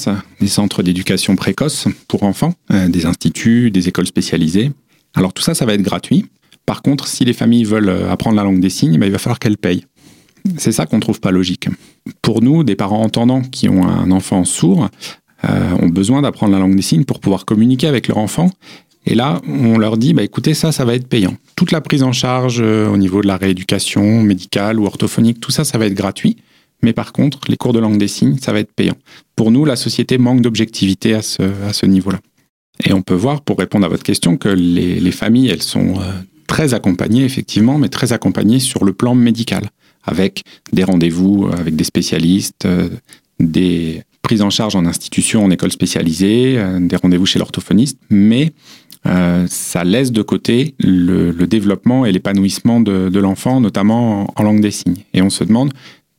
des 0.42 0.48
centres 0.48 0.84
d'éducation 0.84 1.36
précoce 1.36 1.88
pour 2.08 2.24
enfants, 2.24 2.54
euh, 2.72 2.88
des 2.88 3.06
instituts, 3.06 3.72
des 3.72 3.88
écoles 3.88 4.08
spécialisées. 4.08 4.72
Alors 5.14 5.34
tout 5.34 5.44
ça, 5.44 5.54
ça 5.54 5.66
va 5.66 5.74
être 5.76 5.82
gratuit. 5.82 6.26
Par 6.66 6.82
contre, 6.82 7.08
si 7.08 7.26
les 7.26 7.34
familles 7.34 7.66
veulent 7.66 7.90
euh, 7.90 8.12
apprendre 8.12 8.36
la 8.36 8.44
langue 8.44 8.60
des 8.60 8.70
signes, 8.70 8.98
ben, 8.98 9.06
il 9.06 9.12
va 9.12 9.18
falloir 9.18 9.40
qu'elles 9.40 9.58
payent. 9.58 9.86
C'est 10.58 10.72
ça 10.72 10.86
qu'on 10.86 10.98
ne 10.98 11.02
trouve 11.02 11.20
pas 11.20 11.32
logique. 11.32 11.70
Pour 12.22 12.42
nous, 12.42 12.64
des 12.64 12.76
parents 12.76 13.02
entendants 13.02 13.42
qui 13.42 13.70
ont 13.70 13.88
un 13.88 14.12
enfant 14.12 14.44
sourd 14.44 14.90
euh, 15.46 15.72
ont 15.82 15.88
besoin 15.88 16.22
d'apprendre 16.22 16.54
la 16.54 16.60
langue 16.60 16.76
des 16.76 16.82
signes 16.82 17.06
pour 17.06 17.20
pouvoir 17.20 17.46
communiquer 17.46 17.88
avec 17.88 18.08
leur 18.08 18.18
enfant. 18.18 18.50
Et 19.06 19.16
là, 19.16 19.42
on 19.48 19.78
leur 19.78 19.98
dit, 19.98 20.14
bah, 20.14 20.24
écoutez, 20.24 20.54
ça, 20.54 20.72
ça 20.72 20.86
va 20.86 20.96
être 20.96 21.08
payant. 21.08 21.36
Toute 21.56 21.72
la 21.72 21.82
prise 21.82 22.04
en 22.04 22.12
charge 22.12 22.60
euh, 22.62 22.88
au 22.88 22.98
niveau 22.98 23.22
de 23.22 23.28
la 23.28 23.38
rééducation 23.38 24.22
médicale 24.22 24.80
ou 24.80 24.86
orthophonique, 24.86 25.40
tout 25.40 25.52
ça, 25.52 25.64
ça 25.64 25.78
va 25.78 25.86
être 25.86 25.94
gratuit. 25.94 26.38
Mais 26.82 26.94
par 26.94 27.14
contre, 27.14 27.40
les 27.48 27.56
cours 27.56 27.72
de 27.72 27.80
langue 27.80 27.98
des 27.98 28.10
signes, 28.10 28.38
ça 28.38 28.52
va 28.52 28.60
être 28.60 28.74
payant. 28.74 28.96
Pour 29.38 29.52
nous, 29.52 29.64
la 29.64 29.78
société 29.78 30.18
manque 30.18 30.42
d'objectivité 30.42 31.14
à 31.14 31.22
ce, 31.22 31.86
niveau-là. 31.86 32.20
Et 32.86 32.92
on 32.92 33.02
peut 33.02 33.14
voir, 33.14 33.42
pour 33.42 33.58
répondre 33.60 33.86
à 33.86 33.90
votre 33.90 34.04
question, 34.04 34.36
que 34.36 34.50
les 34.50 35.12
familles, 35.12 35.48
elles 35.48 35.62
sont 35.62 35.94
très 36.54 36.76
accompagné, 36.76 37.24
effectivement, 37.24 37.80
mais 37.80 37.90
très 37.90 38.14
accompagné 38.14 38.60
sur 38.60 38.86
le 38.86 38.94
plan 38.94 39.16
médical, 39.16 39.72
avec 40.04 40.44
des 40.72 40.84
rendez-vous 40.84 41.50
avec 41.52 41.76
des 41.76 41.84
spécialistes, 41.84 42.66
euh, 42.66 42.90
des 43.40 44.04
prises 44.22 44.44
en 44.44 44.52
charge 44.52 44.76
en 44.76 44.86
institution, 44.86 45.44
en 45.44 45.50
école 45.50 45.72
spécialisée, 45.72 46.54
euh, 46.60 46.80
des 46.80 46.96
rendez-vous 46.96 47.26
chez 47.26 47.40
l'orthophoniste, 47.40 47.98
mais 48.12 48.54
euh, 49.08 49.48
ça 49.50 49.84
laisse 49.84 50.12
de 50.12 50.22
côté 50.22 50.76
le, 50.78 51.32
développement 51.48 52.06
et 52.06 52.12
l'épanouissement 52.12 52.80
de, 52.82 53.10
de 53.10 53.20
l'enfant, 53.20 53.60
notamment 53.60 54.32
en, 54.36 54.44
langue 54.44 54.62
des 54.62 54.70
signes. 54.70 55.02
Et 55.16 55.24
on 55.24 55.32
se 55.32 55.44
demande 55.44 55.74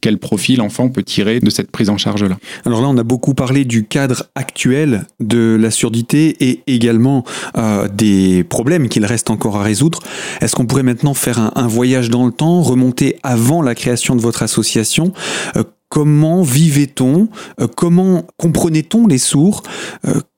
quel 0.05 0.19
profil 0.19 0.59
l'enfant 0.59 0.91
peut 0.91 1.03
tirer 1.03 1.41
de 1.41 1.49
cette 1.49 1.71
prise 1.71 1.89
en 1.89 1.97
charge-là. 1.97 2.37
Alors 2.67 2.83
là, 2.83 2.89
on 2.91 2.99
a 2.99 3.03
beaucoup 3.03 3.33
parlé 3.33 3.65
du 3.65 3.87
cadre 3.87 4.25
actuel 4.35 5.07
de 5.19 5.57
la 5.59 5.71
surdité 5.71 6.37
et 6.47 6.61
également 6.67 7.25
euh, 7.57 7.89
des 7.89 8.45
problèmes 8.45 8.91
qu'il 8.91 9.07
reste 9.07 9.31
encore 9.31 9.57
à 9.57 9.63
résoudre. 9.63 10.01
Est-ce 10.43 10.55
qu'on 10.57 10.67
pourrait 10.67 10.83
maintenant 10.83 11.15
faire 11.15 11.53
un, 11.57 11.67
voyage 11.69 12.11
dans 12.11 12.27
le 12.27 12.33
temps, 12.33 12.61
remonter 12.61 13.17
avant 13.23 13.63
la 13.63 13.75
création 13.75 14.15
de 14.15 14.21
votre 14.21 14.43
association? 14.43 15.15
Euh, 15.57 15.65
Comment 15.89 16.43
vivait-on? 16.43 17.29
Euh, 17.63 17.67
Comment 17.75 18.27
comprenait-on 18.37 19.07
les 19.07 19.17
sourds? 19.17 19.63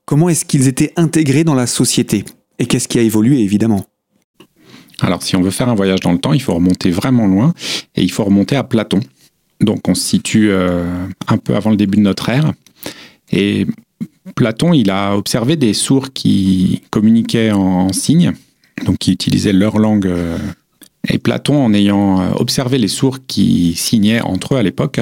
Comment 0.05 0.29
est-ce 0.29 0.45
qu'ils 0.45 0.69
étaient 0.69 0.93
intégrés 0.95 1.43
dans 1.43 1.57
la 1.57 1.67
société? 1.67 2.25
Et 2.61 2.67
qu'est-ce 2.67 2.87
qui 2.87 3.01
a 3.01 3.03
évolué, 3.03 3.41
évidemment? 3.41 3.85
Alors, 5.01 5.23
si 5.25 5.35
on 5.35 5.43
veut 5.43 5.51
faire 5.51 5.69
un 5.69 5.75
voyage 5.75 6.01
dans 6.01 6.13
le 6.13 6.19
temps, 6.19 6.33
il 6.33 6.41
faut 6.41 6.55
remonter 6.55 6.91
vraiment 6.91 7.27
loin 7.27 7.53
et 7.97 8.03
il 8.03 8.13
faut 8.13 8.23
remonter 8.23 8.55
à 8.55 8.63
Platon. 8.63 9.01
Donc 9.61 9.89
on 9.89 9.95
se 9.95 10.03
situe 10.03 10.51
euh, 10.51 11.07
un 11.29 11.39
peu 11.39 11.57
avant 11.57 11.71
le 11.71 11.77
début 11.77 11.97
de 11.97 12.03
notre 12.03 12.29
ère. 12.29 12.53
Et 13.33 13.67
Platon, 14.35 14.73
il 14.73 14.91
a 14.91 15.17
observé 15.17 15.57
des 15.57 15.73
sourds 15.73 16.13
qui 16.13 16.83
communiquaient 16.91 17.53
en, 17.53 17.93
signes, 17.93 18.33
donc 18.85 18.99
qui 18.99 19.13
utilisaient 19.13 19.53
leur 19.53 19.79
langue. 19.79 20.07
Euh, 20.07 20.39
et 21.09 21.19
Platon, 21.19 21.65
en 21.65 21.73
ayant 21.73 22.21
euh, 22.21 22.31
observé 22.35 22.79
les 22.79 22.89
sourds 22.89 23.19
qui 23.27 23.75
signaient 23.75 24.21
entre 24.21 24.55
eux 24.55 24.59
à 24.59 24.63
l'époque, 24.63 25.01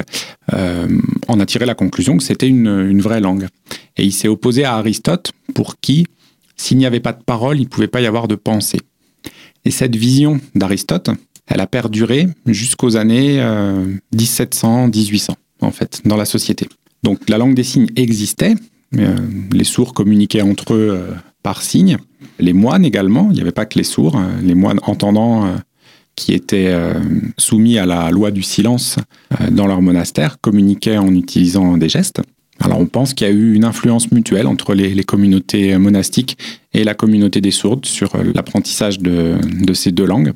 en 0.53 1.41
a 1.41 1.47
tiré 1.47 1.65
la 1.65 1.75
conclusion 1.75 2.17
que 2.19 2.23
c'était 2.23 2.47
une, 2.47 2.69
une, 2.69 3.01
vraie 3.01 3.21
langue. 3.21 3.49
Et 3.97 4.05
il 4.05 4.13
s'est 4.13 4.29
opposé 4.29 4.65
à 4.65 4.75
Aristote, 4.75 5.33
pour 5.55 5.81
qui, 5.81 6.07
s'il 6.57 6.77
n'y 6.77 6.87
avait 6.87 7.01
pas 7.01 7.13
de 7.13 7.23
parole, 7.23 7.57
il 7.57 7.65
ne 7.65 7.69
pouvait 7.69 7.89
pas 7.89 8.03
y 8.03 8.07
avoir 8.07 8.29
de 8.29 8.35
pensée. 8.35 8.81
Et 9.65 9.71
cette 9.71 9.97
vision 9.97 10.41
d'Aristote, 10.55 11.11
elle 11.47 11.61
a 11.61 11.67
perduré 11.67 12.29
jusqu'aux 12.47 12.97
années 12.97 13.43
1700, 14.13 14.85
euh, 14.85 14.91
1800, 14.91 15.35
en 15.61 15.71
fait, 15.71 16.01
dans 16.05 16.17
la 16.17 16.25
société. 16.25 16.69
Donc 17.03 17.29
la 17.29 17.39
langue 17.39 17.55
des 17.55 17.65
signes 17.65 17.89
existait, 17.97 18.55
euh, 18.97 19.17
les 19.53 19.65
sourds 19.65 19.93
communiquaient 19.93 20.43
entre 20.43 20.75
eux 20.75 20.91
euh, 20.93 21.15
par 21.43 21.63
signes, 21.63 21.99
les 22.39 22.53
moines 22.53 22.85
également, 22.85 23.29
il 23.31 23.35
n'y 23.35 23.43
avait 23.43 23.53
pas 23.53 23.67
que 23.67 23.79
les 23.79 23.85
sourds, 23.85 24.21
les 24.43 24.55
moines 24.55 24.81
entendants 24.83 25.55
qui 26.17 26.33
étaient 26.33 26.75
soumis 27.39 27.79
à 27.79 27.87
la 27.87 28.11
loi 28.11 28.33
du 28.33 28.43
silence 28.43 28.97
dans 29.51 29.67
leur 29.67 29.83
monastère 29.83 30.41
communiquaient 30.41 30.97
en 30.97 31.15
utilisant 31.15 31.77
des 31.77 31.89
gestes. 31.89 32.23
Alors 32.61 32.81
on 32.81 32.87
pense 32.87 33.15
qu'il 33.15 33.27
y 33.27 33.31
a 33.31 33.33
eu 33.33 33.55
une 33.55 33.65
influence 33.65 34.11
mutuelle 34.11 34.47
entre 34.47 34.75
les, 34.75 35.05
communautés 35.05 35.77
monastiques 35.77 36.39
et 36.73 36.83
la 36.83 36.95
communauté 36.95 37.41
des 37.41 37.51
sourdes 37.51 37.85
sur 37.85 38.17
l'apprentissage 38.35 38.99
de, 38.99 39.39
ces 39.75 39.93
deux 39.93 40.07
langues. 40.07 40.33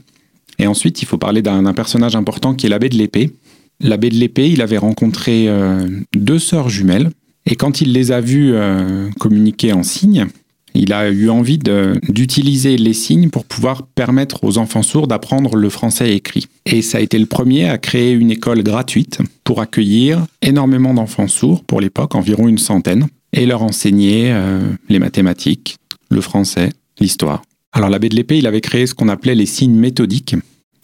Et 0.58 0.66
ensuite, 0.66 1.02
il 1.02 1.06
faut 1.06 1.18
parler 1.18 1.42
d'un 1.42 1.72
personnage 1.72 2.16
important 2.16 2.54
qui 2.54 2.66
est 2.66 2.68
l'abbé 2.68 2.88
de 2.88 2.96
l'épée. 2.96 3.32
L'abbé 3.80 4.10
de 4.10 4.16
l'épée, 4.16 4.50
il 4.50 4.60
avait 4.60 4.78
rencontré 4.78 5.48
euh, 5.48 5.86
deux 6.14 6.38
sœurs 6.38 6.68
jumelles, 6.68 7.10
et 7.46 7.56
quand 7.56 7.80
il 7.80 7.92
les 7.92 8.12
a 8.12 8.20
vues 8.20 8.52
euh, 8.54 9.08
communiquer 9.18 9.72
en 9.72 9.82
signes, 9.82 10.26
il 10.74 10.92
a 10.92 11.08
eu 11.10 11.30
envie 11.30 11.58
d'utiliser 11.58 12.76
les 12.76 12.92
signes 12.92 13.30
pour 13.30 13.44
pouvoir 13.44 13.86
permettre 13.86 14.44
aux 14.44 14.58
enfants 14.58 14.82
sourds 14.82 15.08
d'apprendre 15.08 15.56
le 15.56 15.70
français 15.70 16.14
écrit. 16.14 16.46
Et 16.66 16.82
ça 16.82 16.98
a 16.98 17.00
été 17.00 17.18
le 17.18 17.26
premier 17.26 17.68
à 17.68 17.78
créer 17.78 18.12
une 18.12 18.30
école 18.30 18.62
gratuite 18.62 19.18
pour 19.44 19.60
accueillir 19.60 20.26
énormément 20.42 20.92
d'enfants 20.92 21.26
sourds 21.26 21.64
pour 21.64 21.80
l'époque, 21.80 22.14
environ 22.14 22.48
une 22.48 22.58
centaine, 22.58 23.06
et 23.32 23.46
leur 23.46 23.62
enseigner 23.62 24.30
euh, 24.30 24.60
les 24.88 24.98
mathématiques, 24.98 25.76
le 26.10 26.20
français, 26.20 26.70
l'histoire. 27.00 27.42
Alors 27.72 27.90
l'abbé 27.90 28.08
de 28.08 28.16
l'épée, 28.16 28.38
il 28.38 28.46
avait 28.46 28.60
créé 28.60 28.86
ce 28.86 28.94
qu'on 28.94 29.08
appelait 29.08 29.34
les 29.34 29.46
signes 29.46 29.76
méthodiques. 29.76 30.34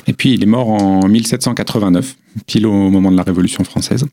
Et 0.06 0.12
puis 0.12 0.32
il 0.34 0.42
est 0.42 0.46
mort 0.46 0.68
en 0.68 1.08
1789, 1.08 2.16
pile 2.46 2.66
au 2.66 2.90
moment 2.90 3.10
de 3.10 3.16
la 3.16 3.22
Révolution 3.22 3.64
française. 3.64 4.04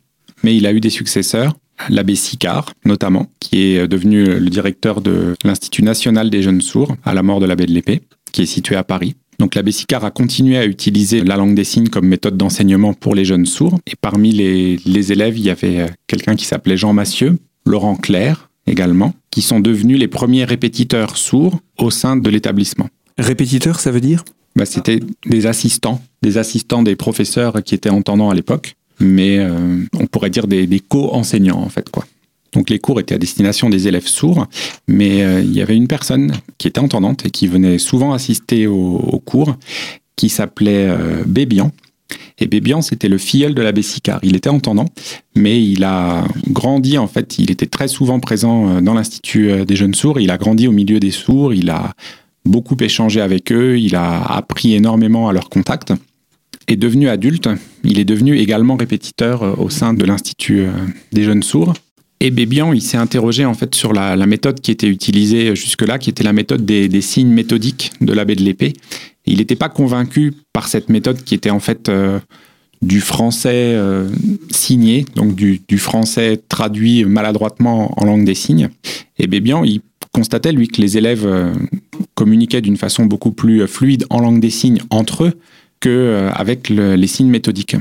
Mais 0.43 0.55
il 0.55 0.65
a 0.65 0.73
eu 0.73 0.79
des 0.79 0.89
successeurs 0.89 1.53
l'abbé 1.89 2.15
Sicard 2.15 2.73
notamment, 2.85 3.27
qui 3.39 3.61
est 3.61 3.87
devenu 3.87 4.23
le 4.23 4.49
directeur 4.49 5.01
de 5.01 5.35
l'Institut 5.43 5.83
national 5.83 6.29
des 6.29 6.41
jeunes 6.41 6.61
sourds 6.61 6.95
à 7.03 7.13
la 7.13 7.23
mort 7.23 7.39
de 7.39 7.45
l'abbé 7.45 7.65
de 7.65 7.71
l'Épée, 7.71 8.01
qui 8.31 8.43
est 8.43 8.47
situé 8.47 8.75
à 8.75 8.83
Paris. 8.83 9.15
Donc 9.39 9.55
l'abbé 9.55 9.71
Sicard 9.71 10.05
a 10.05 10.11
continué 10.11 10.57
à 10.57 10.65
utiliser 10.65 11.23
la 11.23 11.35
langue 11.35 11.55
des 11.55 11.63
signes 11.63 11.87
comme 11.87 12.07
méthode 12.07 12.37
d'enseignement 12.37 12.93
pour 12.93 13.15
les 13.15 13.25
jeunes 13.25 13.47
sourds. 13.47 13.79
Et 13.87 13.95
parmi 13.99 14.31
les, 14.31 15.11
élèves, 15.11 15.37
il 15.37 15.45
y 15.45 15.49
avait 15.49 15.87
quelqu'un 16.05 16.35
qui 16.35 16.45
s'appelait 16.45 16.77
Jean 16.77 16.93
Massieu, 16.93 17.39
Laurent 17.65 17.95
Clair 17.95 18.50
également, 18.71 19.13
qui 19.29 19.41
sont 19.41 19.59
devenus 19.59 19.99
les 19.99 20.07
premiers 20.07 20.45
répétiteurs 20.45 21.17
sourds 21.17 21.59
au 21.77 21.91
sein 21.91 22.15
de 22.15 22.29
l'établissement. 22.29 22.89
Répétiteurs, 23.17 23.79
ça 23.79 23.91
veut 23.91 24.01
dire? 24.01 24.23
Bah, 24.55 24.65
C'était 24.65 24.99
des 25.25 25.45
assistants, 25.45 26.01
des 26.21 26.37
assistants 26.37 26.81
des 26.81 26.95
professeurs 26.95 27.63
qui 27.63 27.75
étaient 27.75 27.89
entendants 27.89 28.29
à 28.29 28.33
l'époque 28.33 28.75
mais 29.01 29.39
euh, 29.39 29.83
on 29.99 30.07
pourrait 30.07 30.29
dire 30.29 30.47
des, 30.47 30.79
co-enseignants 30.79 31.59
en 31.59 31.69
fait 31.69 31.89
quoi. 31.89 32.05
Donc 32.53 32.69
les 32.69 32.79
cours 32.79 32.99
étaient 32.99 33.15
à 33.15 33.17
destination 33.17 33.69
des 33.69 33.87
élèves 33.87 34.07
sourds, 34.07 34.45
mais 34.87 35.23
euh, 35.23 35.41
il 35.41 35.53
y 35.53 35.61
avait 35.61 35.75
une 35.75 35.87
personne 35.87 36.33
qui 36.57 36.67
était 36.67 36.79
entendante 36.79 37.25
et 37.25 37.29
qui 37.29 37.47
venait 37.47 37.77
souvent 37.77 38.11
assister 38.11 38.67
aux, 38.67 39.21
cours, 39.25 39.55
qui 40.17 40.27
s'appelait 40.27 40.87
euh, 40.89 41.23
Bébian. 41.25 41.71
Et 42.39 42.47
Bébian, 42.47 42.81
c'était 42.81 43.09
le 43.09 43.17
filleul 43.17 43.53
de 43.53 43.61
l'abbé 43.61 43.81
Sicard. 43.81 44.19
Il 44.23 44.35
était 44.35 44.49
entendant, 44.49 44.85
mais 45.35 45.63
il 45.63 45.83
a 45.83 46.25
grandi, 46.49 46.97
en 46.97 47.07
fait, 47.07 47.37
il 47.39 47.51
était 47.51 47.65
très 47.65 47.87
souvent 47.87 48.19
présent 48.19 48.81
dans 48.81 48.93
l'Institut 48.93 49.65
des 49.65 49.75
jeunes 49.75 49.93
sourds. 49.93 50.19
Il 50.19 50.31
a 50.31 50.37
grandi 50.37 50.67
au 50.67 50.71
milieu 50.71 50.99
des 50.99 51.11
sourds, 51.11 51.53
il 51.53 51.69
a 51.69 51.93
beaucoup 52.45 52.77
échangé 52.79 53.21
avec 53.21 53.51
eux, 53.51 53.79
il 53.79 53.95
a 53.95 54.21
appris 54.21 54.73
énormément 54.73 55.29
à 55.29 55.33
leur 55.33 55.49
contact 55.49 55.93
est 56.71 56.77
devenu 56.77 57.09
adulte, 57.09 57.49
il 57.83 57.99
est 57.99 58.05
devenu 58.05 58.37
également 58.37 58.75
répétiteur 58.75 59.43
euh, 59.43 59.53
au 59.57 59.69
sein 59.69 59.93
de 59.93 60.05
l'Institut 60.05 60.61
euh, 60.61 60.71
des 61.11 61.23
jeunes 61.23 61.43
sourds. 61.43 61.73
Et 62.19 62.29
Bébian, 62.29 62.71
il 62.73 62.81
s'est 62.81 62.97
interrogé 62.97 63.45
en 63.45 63.55
fait 63.55 63.73
sur 63.73 63.93
la, 63.93 64.15
méthode 64.27 64.61
qui 64.61 64.69
était 64.69 64.87
utilisée 64.87 65.55
jusque-là, 65.55 65.97
qui 65.97 66.11
était 66.11 66.23
la 66.23 66.33
méthode 66.33 66.63
des, 66.63 67.01
signes 67.01 67.31
méthodiques 67.31 67.91
de 67.99 68.13
l'abbé 68.13 68.35
de 68.35 68.43
l'épée. 68.43 68.73
Il 69.25 69.37
n'était 69.37 69.55
pas 69.55 69.69
convaincu 69.69 70.33
par 70.53 70.67
cette 70.67 70.89
méthode 70.89 71.23
qui 71.23 71.35
était 71.35 71.49
en 71.49 71.59
fait 71.59 71.89
euh, 71.89 72.19
du 72.81 73.01
français 73.01 73.77
signé, 74.49 75.05
donc 75.15 75.35
du, 75.35 75.77
français 75.77 76.41
traduit 76.49 77.05
maladroitement 77.05 77.93
en 78.01 78.05
langue 78.05 78.25
des 78.25 78.33
signes. 78.33 78.69
Et 79.19 79.27
Bébian, 79.27 79.63
il 79.63 79.81
constatait 80.11 80.51
lui 80.51 80.67
que 80.67 80.81
les 80.81 80.97
élèves 80.97 81.29
communiquaient 82.15 82.61
d'une 82.61 82.77
façon 82.77 83.05
beaucoup 83.05 83.31
plus 83.31 83.67
fluide 83.67 84.07
en 84.09 84.19
langue 84.19 84.39
des 84.39 84.49
signes 84.49 84.81
entre 84.89 85.25
eux 85.25 85.33
qu'avec 85.81 86.71
euh, 86.71 86.95
les 86.95 87.07
signes 87.07 87.29
méthodiques. 87.29 87.75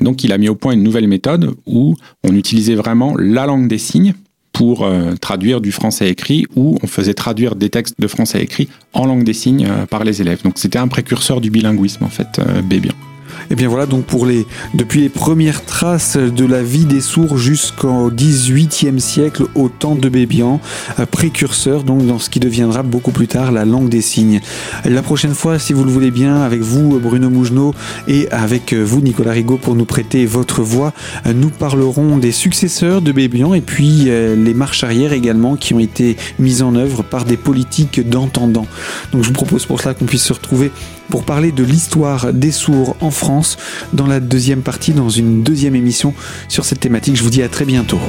donc 0.00 0.22
il 0.22 0.32
a 0.32 0.38
mis 0.38 0.48
au 0.48 0.54
point 0.54 0.72
une 0.72 0.82
nouvelle 0.82 1.08
méthode 1.08 1.56
où 1.66 1.96
on 2.22 2.34
utilisait 2.36 2.76
vraiment 2.76 3.16
la 3.16 3.46
langue 3.46 3.66
des 3.66 3.78
signes 3.78 4.14
pour 4.56 4.86
euh, 4.86 5.14
traduire 5.20 5.60
du 5.60 5.70
français 5.70 6.08
écrit 6.08 6.46
ou 6.56 6.78
on 6.82 6.86
faisait 6.86 7.12
traduire 7.12 7.56
des 7.56 7.68
textes 7.68 8.00
de 8.00 8.06
français 8.06 8.42
écrit 8.42 8.68
en 8.94 9.04
langue 9.04 9.22
des 9.22 9.34
signes 9.34 9.66
euh, 9.66 9.84
par 9.84 10.02
les 10.02 10.22
élèves. 10.22 10.42
Donc 10.42 10.54
c'était 10.56 10.78
un 10.78 10.88
précurseur 10.88 11.42
du 11.42 11.50
bilinguisme 11.50 12.04
en 12.04 12.08
fait, 12.08 12.40
Bébian. 12.64 12.94
Et 13.50 13.54
bien 13.54 13.68
voilà 13.68 13.86
donc 13.86 14.04
pour 14.04 14.26
les 14.26 14.46
depuis 14.74 15.00
les 15.00 15.08
premières 15.08 15.64
traces 15.64 16.16
de 16.16 16.44
la 16.44 16.62
vie 16.62 16.84
des 16.84 17.00
sourds 17.00 17.38
jusqu'au 17.38 18.10
XVIIIe 18.10 19.00
siècle 19.00 19.44
au 19.54 19.68
temps 19.68 19.94
de 19.94 20.08
Bébian, 20.08 20.60
euh, 20.98 21.06
précurseur 21.06 21.84
donc 21.84 22.06
dans 22.06 22.18
ce 22.18 22.30
qui 22.30 22.40
deviendra 22.40 22.82
beaucoup 22.82 23.12
plus 23.12 23.28
tard 23.28 23.52
la 23.52 23.64
langue 23.64 23.88
des 23.88 24.02
signes. 24.02 24.40
La 24.84 25.02
prochaine 25.02 25.34
fois, 25.34 25.58
si 25.58 25.72
vous 25.72 25.84
le 25.84 25.90
voulez 25.90 26.10
bien, 26.10 26.42
avec 26.42 26.60
vous 26.60 26.98
Bruno 26.98 27.30
Mougenot 27.30 27.74
et 28.08 28.28
avec 28.30 28.72
vous 28.74 29.00
Nicolas 29.00 29.32
Rigaud 29.32 29.58
pour 29.58 29.74
nous 29.74 29.84
prêter 29.84 30.26
votre 30.26 30.62
voix, 30.62 30.92
euh, 31.26 31.32
nous 31.32 31.50
parlerons 31.50 32.18
des 32.18 32.32
successeurs 32.32 33.02
de 33.02 33.12
Bébian 33.12 33.54
et 33.54 33.60
puis 33.60 34.04
euh, 34.08 34.34
les 34.34 34.54
marches 34.54 34.84
arrière 34.84 35.12
également 35.12 35.56
qui 35.56 35.74
ont 35.74 35.78
été 35.78 36.16
mises 36.38 36.62
en 36.62 36.74
œuvre 36.74 37.02
par 37.02 37.24
des 37.24 37.36
politiques 37.36 38.08
d'entendants. 38.08 38.66
Donc 39.12 39.22
je 39.22 39.28
vous 39.28 39.34
propose 39.34 39.66
pour 39.66 39.80
cela 39.80 39.94
qu'on 39.94 40.06
puisse 40.06 40.24
se 40.24 40.32
retrouver 40.32 40.70
pour 41.08 41.24
parler 41.24 41.52
de 41.52 41.64
l'histoire 41.64 42.32
des 42.32 42.52
sourds 42.52 42.96
en 43.00 43.10
France 43.10 43.56
dans 43.92 44.06
la 44.06 44.20
deuxième 44.20 44.62
partie, 44.62 44.92
dans 44.92 45.10
une 45.10 45.42
deuxième 45.42 45.74
émission 45.74 46.14
sur 46.48 46.64
cette 46.64 46.80
thématique. 46.80 47.16
Je 47.16 47.22
vous 47.22 47.30
dis 47.30 47.42
à 47.42 47.48
très 47.48 47.64
bientôt. 47.64 48.00